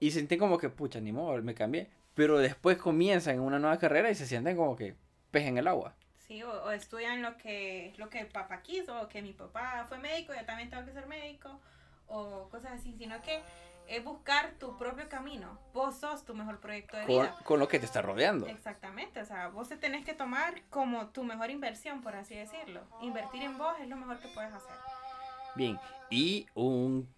Y 0.00 0.10
sentí 0.10 0.36
como 0.36 0.58
que, 0.58 0.68
pucha, 0.68 1.00
ni 1.00 1.12
modo, 1.12 1.40
me 1.42 1.54
cambié. 1.54 1.88
Pero 2.14 2.38
después 2.38 2.78
comienzan 2.78 3.36
en 3.36 3.40
una 3.40 3.58
nueva 3.58 3.78
carrera 3.78 4.10
y 4.10 4.14
se 4.14 4.26
sienten 4.26 4.56
como 4.56 4.76
que 4.76 4.96
pez 5.30 5.46
en 5.46 5.58
el 5.58 5.66
agua. 5.66 5.94
Sí, 6.26 6.42
o, 6.42 6.72
estudian 6.72 7.22
lo 7.22 7.36
que, 7.36 7.94
lo 7.98 8.08
que 8.08 8.20
el 8.20 8.26
papá 8.26 8.62
quiso, 8.62 9.00
o 9.00 9.08
que 9.08 9.22
mi 9.22 9.32
papá 9.32 9.84
fue 9.88 9.98
médico, 9.98 10.32
yo 10.34 10.44
también 10.44 10.68
tengo 10.68 10.84
que 10.84 10.92
ser 10.92 11.06
médico, 11.06 11.60
o 12.08 12.48
cosas 12.48 12.72
así, 12.72 12.94
sino 12.98 13.20
que 13.22 13.40
es 13.86 14.02
buscar 14.02 14.54
tu 14.58 14.76
propio 14.76 15.08
camino. 15.08 15.58
Vos 15.72 15.96
sos 15.98 16.24
tu 16.24 16.34
mejor 16.34 16.58
proyecto 16.58 16.96
de 16.96 17.06
vida. 17.06 17.36
Con 17.44 17.60
lo 17.60 17.68
que 17.68 17.78
te 17.78 17.86
está 17.86 18.02
rodeando. 18.02 18.46
Exactamente, 18.46 19.20
o 19.20 19.24
sea, 19.24 19.48
vos 19.48 19.68
te 19.68 19.76
tenés 19.76 20.04
que 20.04 20.14
tomar 20.14 20.62
como 20.70 21.08
tu 21.08 21.22
mejor 21.22 21.50
inversión, 21.50 22.02
por 22.02 22.16
así 22.16 22.34
decirlo. 22.34 22.82
Invertir 23.02 23.42
en 23.42 23.56
vos 23.56 23.74
es 23.80 23.88
lo 23.88 23.96
mejor 23.96 24.18
que 24.18 24.28
puedes 24.28 24.52
hacer. 24.52 24.74
Bien, 25.54 25.78
y 26.10 26.46
un, 26.54 27.08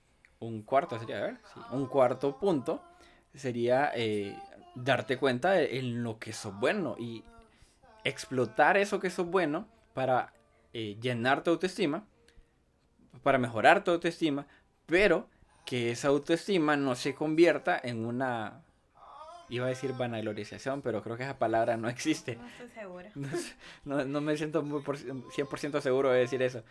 cuarto 0.63 0.99
sería, 0.99 1.19
a 1.19 1.23
ver, 1.23 1.37
un 1.73 1.87
cuarto 1.87 2.39
punto 2.39 2.83
sería 3.35 3.93
eh, 3.95 4.37
darte 4.75 5.17
cuenta 5.17 5.61
en 5.61 6.03
lo 6.03 6.19
que 6.19 6.33
sos 6.33 6.59
bueno 6.59 6.97
y 6.99 7.25
explotar 8.05 8.77
eso 8.77 9.01
que 9.01 9.09
es 9.09 9.17
bueno 9.17 9.67
para 9.95 10.33
eh, 10.73 10.97
llenar 11.01 11.43
tu 11.43 11.51
autoestima, 11.51 12.05
para 13.23 13.39
mejorar 13.39 13.85
tu 13.85 13.91
autoestima, 13.91 14.47
pero 14.87 15.29
que 15.65 15.91
esa 15.91 16.09
autoestima 16.09 16.77
no 16.77 16.95
se 16.95 17.15
convierta 17.15 17.79
en 17.83 18.07
una, 18.07 18.63
iba 19.49 19.67
a 19.67 19.69
decir 19.69 19.93
vanaglorización, 19.93 20.83
pero 20.83 21.03
creo 21.03 21.17
que 21.17 21.25
esa 21.25 21.39
palabra 21.39 21.77
no 21.77 21.89
existe. 21.89 22.37
No 22.37 22.47
estoy 22.47 22.69
segura. 22.69 23.11
No, 23.85 24.21
me 24.21 24.37
siento 24.37 24.63
muy 24.63 24.83
100% 24.83 25.81
seguro 25.81 26.11
de 26.11 26.21
decir 26.21 26.43
eso. 26.43 26.63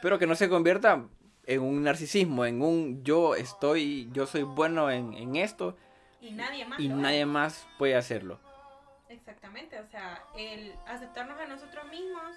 Pero 0.00 0.18
que 0.18 0.26
no 0.26 0.34
se 0.34 0.48
convierta 0.48 1.04
en 1.48 1.62
un 1.62 1.82
narcisismo, 1.82 2.44
en 2.44 2.60
un 2.60 3.02
yo 3.02 3.34
estoy, 3.34 4.08
yo 4.12 4.26
soy 4.26 4.42
bueno 4.42 4.90
en, 4.90 5.14
en 5.14 5.36
esto. 5.36 5.76
Y 6.20 6.30
nadie 6.32 6.66
más. 6.66 6.78
Y 6.78 6.88
nadie 6.88 7.24
más 7.24 7.66
puede 7.78 7.96
hacerlo. 7.96 8.38
Exactamente, 9.08 9.80
o 9.80 9.86
sea, 9.86 10.22
el 10.36 10.74
aceptarnos 10.86 11.40
a 11.40 11.46
nosotros 11.46 11.88
mismos, 11.88 12.36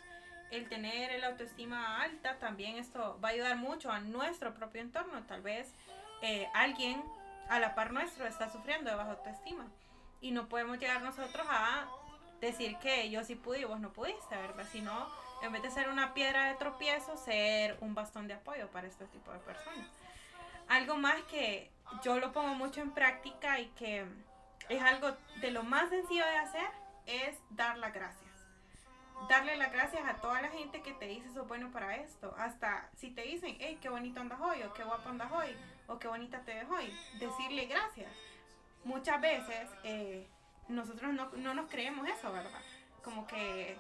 el 0.50 0.70
tener 0.70 1.12
el 1.12 1.26
autoestima 1.26 2.02
alta, 2.02 2.40
también 2.40 2.78
esto 2.78 3.20
va 3.22 3.30
a 3.30 3.32
ayudar 3.34 3.58
mucho 3.58 3.92
a 3.92 4.00
nuestro 4.00 4.54
propio 4.54 4.82
entorno. 4.82 5.22
Tal 5.24 5.42
vez 5.42 5.74
eh, 6.22 6.48
alguien 6.54 7.04
a 7.50 7.60
la 7.60 7.76
par 7.76 7.92
nuestro 7.92 8.26
está 8.26 8.50
sufriendo 8.50 8.90
de 8.90 8.96
baja 8.96 9.12
autoestima 9.12 9.68
y 10.22 10.32
no 10.32 10.48
podemos 10.48 10.80
llegar 10.80 11.02
nosotros 11.02 11.46
a 11.50 11.86
decir 12.40 12.78
que 12.78 13.10
yo 13.10 13.26
sí 13.26 13.36
pude 13.36 13.60
y 13.60 13.66
vos 13.66 13.82
no 13.82 13.92
pudiste, 13.92 14.38
¿verdad? 14.38 14.66
Sino, 14.72 15.08
en 15.42 15.52
vez 15.52 15.62
de 15.64 15.72
ser 15.72 15.90
una 15.90 16.14
piedra 16.14 16.46
de 16.46 16.56
tropiezo, 16.56 17.18
ser 17.18 17.78
un 17.82 17.96
bastón 17.96 18.28
de 18.28 18.36
apoyo 18.36 18.70
para 18.70 18.88
este 18.88 19.06
tipo 19.08 19.32
de 19.32 19.40
personas. 19.40 19.88
Algo 20.68 20.98
más 20.98 21.22
que 21.24 21.72
yo 22.04 22.20
lo 22.20 22.32
pongo 22.32 22.54
mucho 22.54 22.82
en 22.82 22.92
práctica 22.92 23.60
y 23.60 23.68
que 23.70 24.06
es 24.70 24.82
algo 24.82 25.12
de 25.42 25.52
lo 25.52 25.64
más 25.64 25.90
sencillo 25.90 26.26
de 26.26 26.38
hacer, 26.38 26.70
es 27.06 27.38
dar 27.50 27.78
las 27.78 27.94
gracias. 27.94 28.30
Darle 29.28 29.56
las 29.58 29.72
gracias 29.72 30.04
a 30.08 30.16
toda 30.16 30.42
la 30.42 30.50
gente 30.50 30.82
que 30.82 30.94
te 30.94 31.06
dice 31.08 31.28
eso 31.28 31.46
bueno 31.46 31.72
para 31.72 31.96
esto. 31.98 32.34
Hasta 32.38 32.90
si 32.96 33.12
te 33.12 33.24
dicen, 33.24 33.56
hey, 33.60 33.78
qué 33.82 33.90
bonito 33.90 34.22
andas 34.22 34.40
hoy, 34.40 34.64
o 34.64 34.74
qué 34.74 34.84
guapo 34.84 35.10
andas 35.10 35.32
hoy, 35.32 35.56
o 35.88 36.00
qué 36.00 36.08
bonita 36.08 36.40
te 36.42 36.54
ves 36.54 36.70
hoy. 36.70 36.92
Decirle 37.20 37.66
gracias. 37.66 38.12
Muchas 38.84 39.22
veces 39.22 39.70
eh, 39.84 40.28
nosotros 40.68 41.14
no, 41.14 41.30
no 41.32 41.54
nos 41.54 41.70
creemos 41.70 42.08
eso, 42.08 42.32
¿verdad? 42.32 42.62
Como 43.04 43.28
que 43.28 43.78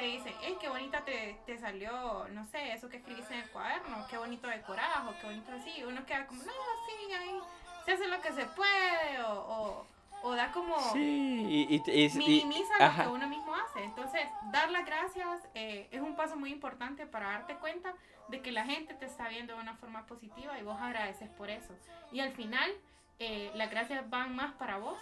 te 0.00 0.06
dicen, 0.06 0.34
hey, 0.40 0.56
qué 0.58 0.68
bonita 0.70 1.04
te, 1.04 1.38
te 1.44 1.58
salió, 1.58 2.26
no 2.30 2.46
sé, 2.46 2.72
eso 2.72 2.88
que 2.88 2.96
escribiste 2.96 3.34
en 3.34 3.40
el 3.40 3.50
cuaderno, 3.50 4.06
qué 4.08 4.16
bonito 4.16 4.48
decorado, 4.48 5.14
qué 5.20 5.26
bonito 5.26 5.52
así. 5.52 5.84
Uno 5.84 6.06
queda 6.06 6.26
como, 6.26 6.42
no, 6.42 6.50
sí, 6.86 7.12
ahí 7.12 7.38
se 7.84 7.92
hace 7.92 8.08
lo 8.08 8.18
que 8.22 8.32
se 8.32 8.46
puede, 8.46 9.20
o, 9.22 9.32
o, 9.32 9.86
o 10.22 10.32
da 10.34 10.52
como... 10.52 10.78
Sí, 10.94 11.66
y- 11.68 11.74
y- 11.76 12.04
y- 12.06 12.18
minimiza 12.18 12.78
lo 12.78 12.84
ajá. 12.86 13.02
que 13.02 13.08
uno 13.10 13.28
mismo 13.28 13.54
hace. 13.54 13.84
Entonces, 13.84 14.22
dar 14.50 14.70
las 14.70 14.86
gracias 14.86 15.42
eh, 15.54 15.86
es 15.90 16.00
un 16.00 16.16
paso 16.16 16.34
muy 16.36 16.50
importante 16.50 17.06
para 17.06 17.32
darte 17.32 17.56
cuenta 17.56 17.92
de 18.28 18.40
que 18.40 18.52
la 18.52 18.64
gente 18.64 18.94
te 18.94 19.04
está 19.04 19.28
viendo 19.28 19.54
de 19.54 19.60
una 19.60 19.74
forma 19.74 20.06
positiva 20.06 20.58
y 20.58 20.62
vos 20.62 20.80
agradeces 20.80 21.28
por 21.30 21.50
eso. 21.50 21.74
Y 22.10 22.20
al 22.20 22.32
final, 22.32 22.70
eh, 23.18 23.50
las 23.54 23.70
gracias 23.70 24.08
van 24.08 24.34
más 24.34 24.54
para 24.54 24.78
vos 24.78 24.98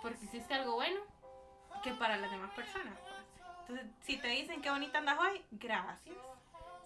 porque 0.00 0.24
hiciste 0.24 0.52
algo 0.54 0.74
bueno 0.74 1.00
que 1.84 1.92
para 1.92 2.16
las 2.16 2.28
demás 2.30 2.50
personas. 2.52 2.94
Entonces, 3.68 3.86
si 4.02 4.16
te 4.18 4.28
dicen 4.28 4.60
qué 4.62 4.70
bonita 4.70 4.98
andas 4.98 5.18
hoy, 5.18 5.42
gracias. 5.52 6.16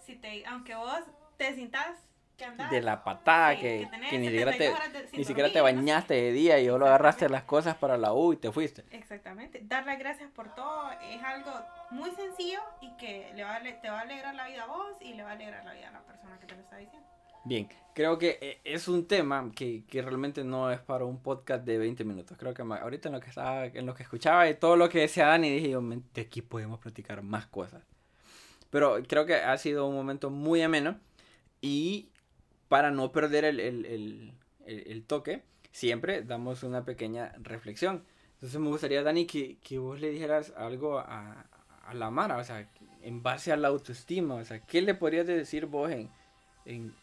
Si 0.05 0.15
te, 0.15 0.45
aunque 0.45 0.75
vos 0.75 1.01
te 1.37 1.53
sintas 1.55 1.97
que 2.37 2.45
andas 2.45 2.69
de 2.69 2.81
la 2.81 3.03
patada 3.03 3.55
sí, 3.55 3.61
que, 3.61 3.89
ni 4.11 4.25
siquiera 4.27 4.51
te, 4.51 4.57
72 4.57 4.75
horas 4.79 4.93
de- 4.93 5.07
sin 5.07 5.17
ni 5.19 5.25
siquiera 5.25 5.51
te 5.51 5.57
dormir, 5.59 5.73
no 5.75 5.79
sé. 5.81 5.85
bañaste 5.87 6.13
de 6.13 6.31
día 6.31 6.59
y 6.59 6.67
solo 6.67 6.85
agarraste 6.85 7.29
las 7.29 7.43
cosas 7.43 7.75
para 7.77 7.97
la 7.97 8.13
U 8.13 8.33
y 8.33 8.37
te 8.37 8.51
fuiste. 8.51 8.85
Exactamente. 8.91 9.59
Dar 9.63 9.85
las 9.85 9.97
gracias 9.97 10.29
por 10.31 10.53
todo 10.53 10.91
es 11.01 11.23
algo 11.23 11.51
muy 11.89 12.11
sencillo 12.11 12.61
y 12.79 12.95
que 12.97 13.31
le 13.33 13.43
va 13.43 13.55
a, 13.55 13.61
te 13.61 13.89
va 13.89 13.99
a 13.99 14.01
alegrar 14.01 14.35
la 14.35 14.45
vida 14.47 14.63
a 14.63 14.67
vos 14.67 14.95
y 15.01 15.13
le 15.15 15.23
va 15.23 15.31
a 15.31 15.33
alegrar 15.33 15.65
la 15.65 15.73
vida 15.73 15.89
a 15.89 15.91
la 15.91 16.01
persona 16.01 16.37
que 16.39 16.45
te 16.45 16.55
lo 16.55 16.61
está 16.61 16.77
diciendo. 16.77 17.07
Bien, 17.47 17.69
creo 17.95 18.17
que 18.17 18.37
eh, 18.41 18.59
es 18.63 18.87
un 18.87 19.07
tema 19.07 19.51
que, 19.55 19.83
que 19.85 20.01
realmente 20.01 20.43
no 20.43 20.69
es 20.71 20.79
para 20.79 21.05
un 21.05 21.21
podcast 21.21 21.63
de 21.65 21.77
20 21.77 22.03
minutos. 22.03 22.37
Creo 22.37 22.53
que 22.53 22.61
ahorita 22.61 23.09
en 23.09 23.13
lo 23.15 23.21
que 23.21 23.29
estaba, 23.29 23.65
en 23.67 23.85
lo 23.85 23.93
que 23.93 24.03
escuchaba 24.03 24.49
y 24.49 24.55
todo 24.55 24.75
lo 24.75 24.89
que 24.89 24.99
decía 24.99 25.27
Dani, 25.27 25.49
dije 25.49 25.69
yo, 25.69 25.81
"Men, 25.81 26.03
de 26.13 26.21
aquí 26.21 26.41
podemos 26.41 26.79
platicar 26.79 27.21
más 27.23 27.47
cosas. 27.47 27.83
Pero 28.69 28.97
creo 29.07 29.25
que 29.25 29.35
ha 29.35 29.57
sido 29.57 29.87
un 29.87 29.95
momento 29.95 30.29
muy 30.29 30.61
ameno 30.61 30.99
y 31.61 32.09
para 32.67 32.91
no 32.91 33.11
perder 33.13 33.45
el, 33.45 33.59
el- 33.61 33.85
el- 33.85 34.33
el- 34.65 34.87
el 34.91 35.03
toque, 35.05 35.43
siempre 35.71 36.23
damos 36.23 36.63
una 36.63 36.83
pequeña 36.83 37.31
reflexión. 37.39 38.03
Entonces 38.33 38.59
me 38.59 38.67
gustaría, 38.67 39.03
Dani, 39.03 39.25
que, 39.25 39.57
que 39.63 39.77
vos 39.79 39.99
le 40.01 40.09
dijeras 40.11 40.53
algo 40.57 40.99
a, 40.99 41.45
a 41.85 41.93
la 41.93 42.11
Mara, 42.11 42.37
o 42.37 42.43
sea, 42.43 42.69
en 43.01 43.23
base 43.23 43.51
a 43.53 43.57
la 43.57 43.69
autoestima, 43.69 44.35
o 44.35 44.43
sea, 44.43 44.59
¿qué 44.59 44.81
le 44.81 44.93
podrías 44.95 45.25
decir 45.25 45.65
vos 45.65 45.89
en, 45.91 46.09
en 46.65 46.93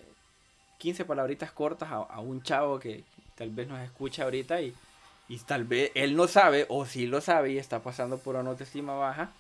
15 0.79 1.05
palabritas 1.05 1.53
cortas 1.53 1.91
a, 1.91 2.21
un 2.21 2.43
chavo 2.43 2.79
que 2.79 3.05
tal 3.35 3.51
vez 3.51 3.69
nos 3.69 3.81
escucha 3.81 4.25
ahorita 4.25 4.61
y, 4.61 4.75
y 5.29 5.39
tal 5.39 5.65
vez 5.65 5.91
él 5.95 6.17
no 6.17 6.29
sabe 6.29 6.67
o 6.69 6.87
sí 6.87 7.07
lo 7.07 7.21
sabe 7.21 7.53
y 7.53 7.59
está 7.59 7.81
pasando 7.81 8.19
por 8.19 8.37
una 8.37 8.51
autoestima 8.51 8.95
baja 8.95 9.31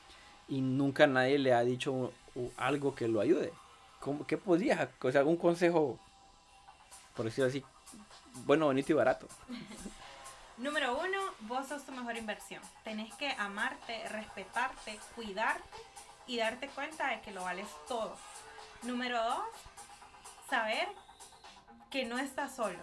y 0.48 0.60
nunca 0.60 1.06
nadie 1.06 1.38
le 1.38 1.54
ha 1.54 1.62
dicho 1.62 2.12
algo 2.56 2.94
que 2.94 3.08
lo 3.08 3.20
ayude? 3.20 3.52
¿Cómo, 4.00 4.26
¿Qué 4.26 4.36
podrías? 4.36 4.88
O 5.00 5.08
algún 5.08 5.36
consejo, 5.36 5.98
por 7.16 7.24
decirlo 7.24 7.48
así, 7.48 7.64
bueno, 8.44 8.66
bonito 8.66 8.92
y 8.92 8.94
barato. 8.94 9.26
Número 10.56 10.96
uno, 10.98 11.18
vos 11.40 11.66
sos 11.66 11.84
tu 11.84 11.92
mejor 11.92 12.16
inversión. 12.16 12.62
Tenés 12.84 13.12
que 13.14 13.30
amarte, 13.38 14.08
respetarte, 14.08 15.00
cuidarte 15.16 15.62
y 16.26 16.36
darte 16.36 16.68
cuenta 16.68 17.08
de 17.08 17.20
que 17.22 17.32
lo 17.32 17.42
vales 17.42 17.66
todo. 17.88 18.16
Número 18.82 19.22
dos, 19.22 19.44
saber 20.48 20.88
que 21.94 22.04
no 22.04 22.18
estás 22.18 22.56
solo. 22.56 22.80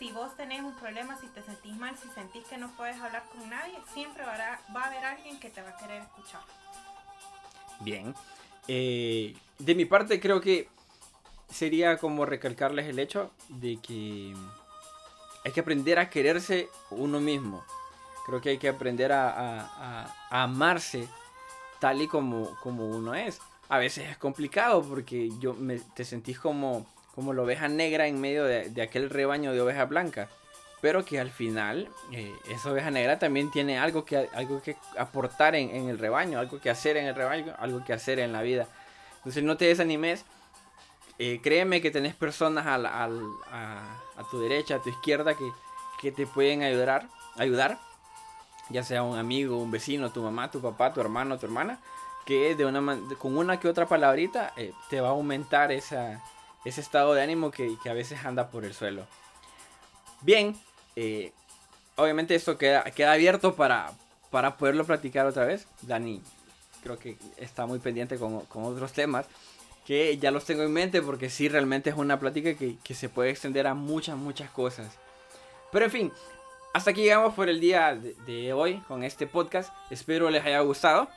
Si 0.00 0.10
vos 0.10 0.36
tenés 0.36 0.62
un 0.62 0.74
problema, 0.74 1.16
si 1.20 1.28
te 1.28 1.42
sentís 1.42 1.76
mal, 1.76 1.96
si 1.96 2.08
sentís 2.08 2.42
que 2.48 2.58
no 2.58 2.68
puedes 2.76 3.00
hablar 3.00 3.22
con 3.32 3.48
nadie, 3.48 3.78
siempre 3.94 4.24
va 4.24 4.32
a, 4.32 4.72
va 4.74 4.82
a 4.82 4.86
haber 4.88 5.04
alguien 5.04 5.38
que 5.38 5.48
te 5.48 5.62
va 5.62 5.68
a 5.68 5.76
querer 5.76 6.02
escuchar. 6.02 6.40
Bien. 7.78 8.12
Eh, 8.66 9.36
de 9.60 9.74
mi 9.76 9.84
parte 9.84 10.18
creo 10.18 10.40
que 10.40 10.68
sería 11.48 11.98
como 11.98 12.26
recalcarles 12.26 12.88
el 12.88 12.98
hecho 12.98 13.30
de 13.48 13.78
que 13.80 14.34
hay 15.44 15.52
que 15.52 15.60
aprender 15.60 16.00
a 16.00 16.10
quererse 16.10 16.68
uno 16.90 17.20
mismo. 17.20 17.64
Creo 18.26 18.40
que 18.40 18.48
hay 18.48 18.58
que 18.58 18.68
aprender 18.68 19.12
a, 19.12 20.12
amarse 20.30 21.08
tal 21.78 22.02
y 22.02 22.08
como, 22.08 22.56
como 22.56 22.88
uno 22.88 23.14
es. 23.14 23.40
A 23.68 23.78
veces 23.78 24.10
es 24.10 24.18
complicado 24.18 24.82
porque 24.82 25.30
yo 25.38 25.54
me, 25.54 25.78
te 25.78 26.04
sentís 26.04 26.40
como, 26.40 26.91
como 27.14 27.32
la 27.32 27.42
oveja 27.42 27.68
negra 27.68 28.06
en 28.06 28.20
medio 28.20 28.44
de, 28.44 28.70
de 28.70 28.82
aquel 28.82 29.10
rebaño 29.10 29.52
de 29.52 29.60
oveja 29.60 29.84
blanca. 29.84 30.28
Pero 30.80 31.04
que 31.04 31.20
al 31.20 31.30
final 31.30 31.88
eh, 32.10 32.34
esa 32.50 32.72
oveja 32.72 32.90
negra 32.90 33.18
también 33.18 33.50
tiene 33.52 33.78
algo 33.78 34.04
que, 34.04 34.28
algo 34.34 34.60
que 34.62 34.76
aportar 34.98 35.54
en, 35.54 35.70
en 35.70 35.88
el 35.88 35.98
rebaño, 35.98 36.40
algo 36.40 36.60
que 36.60 36.70
hacer 36.70 36.96
en 36.96 37.06
el 37.06 37.14
rebaño, 37.14 37.54
algo 37.58 37.84
que 37.84 37.92
hacer 37.92 38.18
en 38.18 38.32
la 38.32 38.42
vida. 38.42 38.66
Entonces 39.18 39.44
no 39.44 39.56
te 39.56 39.66
desanimes. 39.66 40.24
Eh, 41.18 41.38
créeme 41.40 41.80
que 41.80 41.92
tenés 41.92 42.16
personas 42.16 42.66
al- 42.66 42.86
al- 42.86 43.22
a, 43.52 43.82
a 44.16 44.24
tu 44.30 44.40
derecha, 44.40 44.76
a 44.76 44.82
tu 44.82 44.88
izquierda 44.88 45.34
que, 45.34 45.48
que 46.00 46.10
te 46.10 46.26
pueden 46.26 46.62
ayudar, 46.62 47.06
ayudar. 47.36 47.78
Ya 48.70 48.82
sea 48.82 49.04
un 49.04 49.16
amigo, 49.16 49.58
un 49.58 49.70
vecino, 49.70 50.10
tu 50.10 50.22
mamá, 50.22 50.50
tu 50.50 50.60
papá, 50.60 50.92
tu 50.92 51.00
hermano, 51.00 51.38
tu 51.38 51.46
hermana. 51.46 51.78
Que 52.24 52.56
de 52.56 52.64
una, 52.66 52.98
con 53.18 53.36
una 53.36 53.60
que 53.60 53.68
otra 53.68 53.86
palabrita 53.86 54.52
eh, 54.56 54.72
te 54.90 55.00
va 55.00 55.08
a 55.08 55.12
aumentar 55.12 55.70
esa, 55.70 56.20
ese 56.64 56.80
estado 56.80 57.14
de 57.14 57.22
ánimo 57.22 57.50
que, 57.50 57.76
que 57.82 57.90
a 57.90 57.94
veces 57.94 58.24
anda 58.24 58.48
por 58.48 58.64
el 58.64 58.74
suelo. 58.74 59.06
Bien, 60.20 60.56
eh, 60.96 61.32
obviamente 61.96 62.34
esto 62.34 62.58
queda, 62.58 62.84
queda 62.84 63.12
abierto 63.12 63.54
para, 63.54 63.92
para 64.30 64.56
poderlo 64.56 64.84
platicar 64.84 65.26
otra 65.26 65.44
vez. 65.44 65.66
Dani 65.82 66.22
creo 66.82 66.98
que 66.98 67.16
está 67.36 67.66
muy 67.66 67.78
pendiente 67.78 68.18
con, 68.18 68.40
con 68.46 68.64
otros 68.64 68.92
temas 68.92 69.26
que 69.86 70.16
ya 70.18 70.30
los 70.30 70.44
tengo 70.44 70.62
en 70.62 70.72
mente 70.72 71.02
porque 71.02 71.30
sí, 71.30 71.48
realmente 71.48 71.90
es 71.90 71.96
una 71.96 72.20
plática 72.20 72.54
que, 72.54 72.76
que 72.82 72.94
se 72.94 73.08
puede 73.08 73.30
extender 73.30 73.66
a 73.66 73.74
muchas, 73.74 74.16
muchas 74.16 74.50
cosas. 74.50 74.86
Pero 75.72 75.86
en 75.86 75.90
fin, 75.90 76.12
hasta 76.72 76.90
aquí 76.90 77.02
llegamos 77.02 77.34
por 77.34 77.48
el 77.48 77.60
día 77.60 77.94
de, 77.94 78.14
de 78.26 78.52
hoy 78.52 78.78
con 78.88 79.02
este 79.02 79.26
podcast. 79.26 79.72
Espero 79.90 80.30
les 80.30 80.44
haya 80.44 80.60
gustado. 80.60 81.08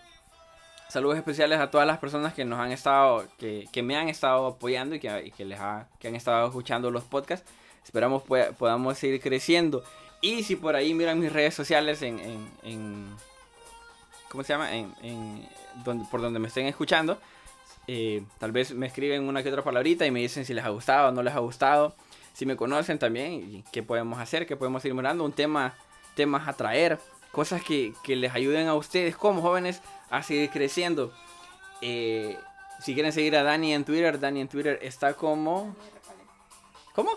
Saludos 0.90 1.18
especiales 1.18 1.60
a 1.60 1.70
todas 1.72 1.88
las 1.88 1.98
personas 1.98 2.34
que 2.34 2.46
nos 2.46 2.60
han 2.60 2.72
estado, 2.72 3.26
que, 3.38 3.68
que 3.72 3.82
me 3.84 3.98
han 3.98 4.08
estado 4.08 4.48
apoyando 4.48 4.96
y 4.96 5.00
que, 5.00 5.32
que 5.36 5.44
les 5.46 5.60
ha- 5.60 5.88
que 6.00 6.08
han 6.08 6.16
estado 6.16 6.48
escuchando 6.48 6.92
los 6.92 7.04
podcasts. 7.04 7.50
Esperamos 7.84 8.24
podamos 8.58 8.98
seguir 8.98 9.20
creciendo. 9.22 9.84
Y 10.22 10.44
si 10.44 10.56
por 10.56 10.76
ahí 10.76 10.94
miran 10.94 11.20
mis 11.20 11.32
redes 11.34 11.54
sociales 11.54 12.02
en, 12.02 12.20
en- 12.20 12.50
en- 12.64 13.16
¿cómo 14.30 14.44
se 14.44 14.54
llama? 14.54 14.74
En, 14.76 14.94
en 15.02 15.48
donde, 15.84 16.06
por 16.10 16.22
donde 16.22 16.40
me 16.40 16.48
estén 16.48 16.66
escuchando, 16.68 17.20
eh, 17.88 18.24
tal 18.40 18.52
vez 18.52 18.74
me 18.74 18.88
escriben 18.88 19.28
una 19.28 19.44
que 19.44 19.50
otra 19.50 19.64
palabrita 19.64 20.06
y 20.06 20.12
me 20.12 20.20
dicen 20.22 20.46
si 20.46 20.54
les 20.54 20.64
ha 20.66 20.70
gustado 20.70 21.10
o 21.10 21.12
no 21.12 21.24
les 21.24 21.34
ha 21.36 21.40
gustado. 21.40 21.94
Si 22.34 22.46
me 22.46 22.56
conocen 22.56 23.00
también, 23.00 23.34
y 23.34 23.64
qué 23.72 23.82
podemos 23.84 24.20
hacer, 24.20 24.46
qué 24.46 24.56
podemos 24.56 24.84
ir 24.86 24.94
mirando, 24.94 25.24
un 25.24 25.32
tema, 25.32 25.74
temas 26.16 26.48
a 26.48 26.54
traer, 26.54 27.00
cosas 27.32 27.62
que, 27.64 27.94
que 28.04 28.16
les 28.16 28.34
ayuden 28.34 28.68
a 28.68 28.76
ustedes 28.76 29.16
como 29.16 29.42
jóvenes 29.42 29.82
a 30.10 30.24
seguir 30.24 30.50
creciendo. 30.50 31.14
Eh, 31.82 32.38
si 32.80 32.94
quieren 32.94 33.12
seguir 33.12 33.36
a 33.36 33.44
Dani 33.44 33.74
en 33.74 33.86
Twitter, 33.86 34.20
Dani 34.20 34.42
en 34.42 34.48
Twitter 34.48 34.80
está 34.82 35.14
como... 35.14 35.76
¿Cómo? 36.94 37.12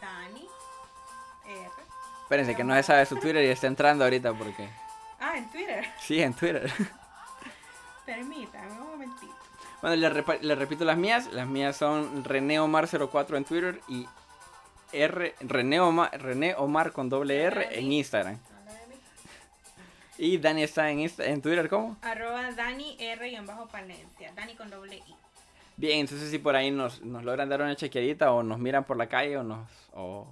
Dani 0.00 0.46
R. 1.46 1.70
Espérense 2.22 2.54
que 2.54 2.64
no 2.64 2.74
se 2.74 2.82
sabe 2.82 3.06
su 3.06 3.16
Twitter 3.16 3.44
y 3.44 3.48
está 3.48 3.66
entrando 3.66 4.04
ahorita 4.04 4.32
porque... 4.34 4.68
Ah, 5.20 5.36
en 5.36 5.50
Twitter. 5.50 5.84
Sí, 6.00 6.22
en 6.22 6.34
Twitter. 6.34 6.70
Permítame 8.06 8.72
un 8.72 8.90
momentito. 8.90 9.34
Bueno, 9.80 9.96
les, 9.96 10.42
les 10.42 10.58
repito 10.58 10.84
las 10.84 10.96
mías. 10.96 11.32
Las 11.32 11.46
mías 11.46 11.76
son 11.76 12.24
René 12.24 12.60
Omar04 12.60 13.36
en 13.36 13.44
Twitter 13.44 13.80
y 13.88 14.06
R, 14.92 15.34
René, 15.40 15.80
Omar, 15.80 16.10
René 16.20 16.54
Omar 16.56 16.92
con 16.92 17.08
doble 17.08 17.42
R 17.42 17.78
en 17.78 17.92
Instagram. 17.92 18.38
Y 20.18 20.36
Dani 20.38 20.64
está 20.64 20.90
en, 20.90 20.98
Insta- 20.98 21.24
en 21.24 21.40
Twitter, 21.40 21.68
¿cómo? 21.68 21.96
Arroba 22.02 22.50
Dani 22.52 22.96
R 22.98 23.28
y 23.28 23.36
en 23.36 23.46
bajo 23.46 23.68
Palencia. 23.68 24.32
Dani 24.34 24.54
con 24.56 24.68
doble 24.68 24.96
I. 24.96 25.14
Bien, 25.76 26.00
entonces 26.00 26.28
si 26.30 26.38
por 26.38 26.56
ahí 26.56 26.72
nos, 26.72 27.02
nos 27.02 27.22
logran 27.22 27.48
dar 27.48 27.62
una 27.62 27.76
chequeadita 27.76 28.32
o 28.32 28.42
nos 28.42 28.58
miran 28.58 28.82
por 28.84 28.96
la 28.96 29.06
calle 29.08 29.36
o 29.36 29.44
nos... 29.44 29.68
O, 29.92 30.26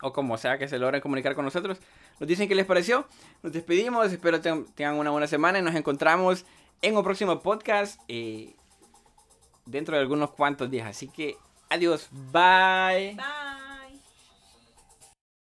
o 0.00 0.12
como 0.12 0.38
sea 0.38 0.56
que 0.58 0.68
se 0.68 0.78
logren 0.78 1.00
comunicar 1.02 1.34
con 1.34 1.44
nosotros. 1.44 1.78
Nos 2.18 2.26
dicen 2.28 2.48
qué 2.48 2.54
les 2.54 2.64
pareció. 2.66 3.06
Nos 3.42 3.52
despedimos. 3.52 4.10
Espero 4.10 4.40
ten- 4.40 4.64
tengan 4.74 4.94
una 4.94 5.10
buena 5.10 5.26
semana 5.26 5.58
y 5.58 5.62
nos 5.62 5.74
encontramos 5.74 6.46
en 6.80 6.96
un 6.96 7.04
próximo 7.04 7.40
podcast 7.40 8.00
eh, 8.08 8.54
dentro 9.66 9.96
de 9.96 10.00
algunos 10.00 10.30
cuantos 10.30 10.70
días. 10.70 10.86
Así 10.88 11.08
que 11.08 11.36
adiós. 11.68 12.08
Bye. 12.10 13.14
Bye. 13.16 13.47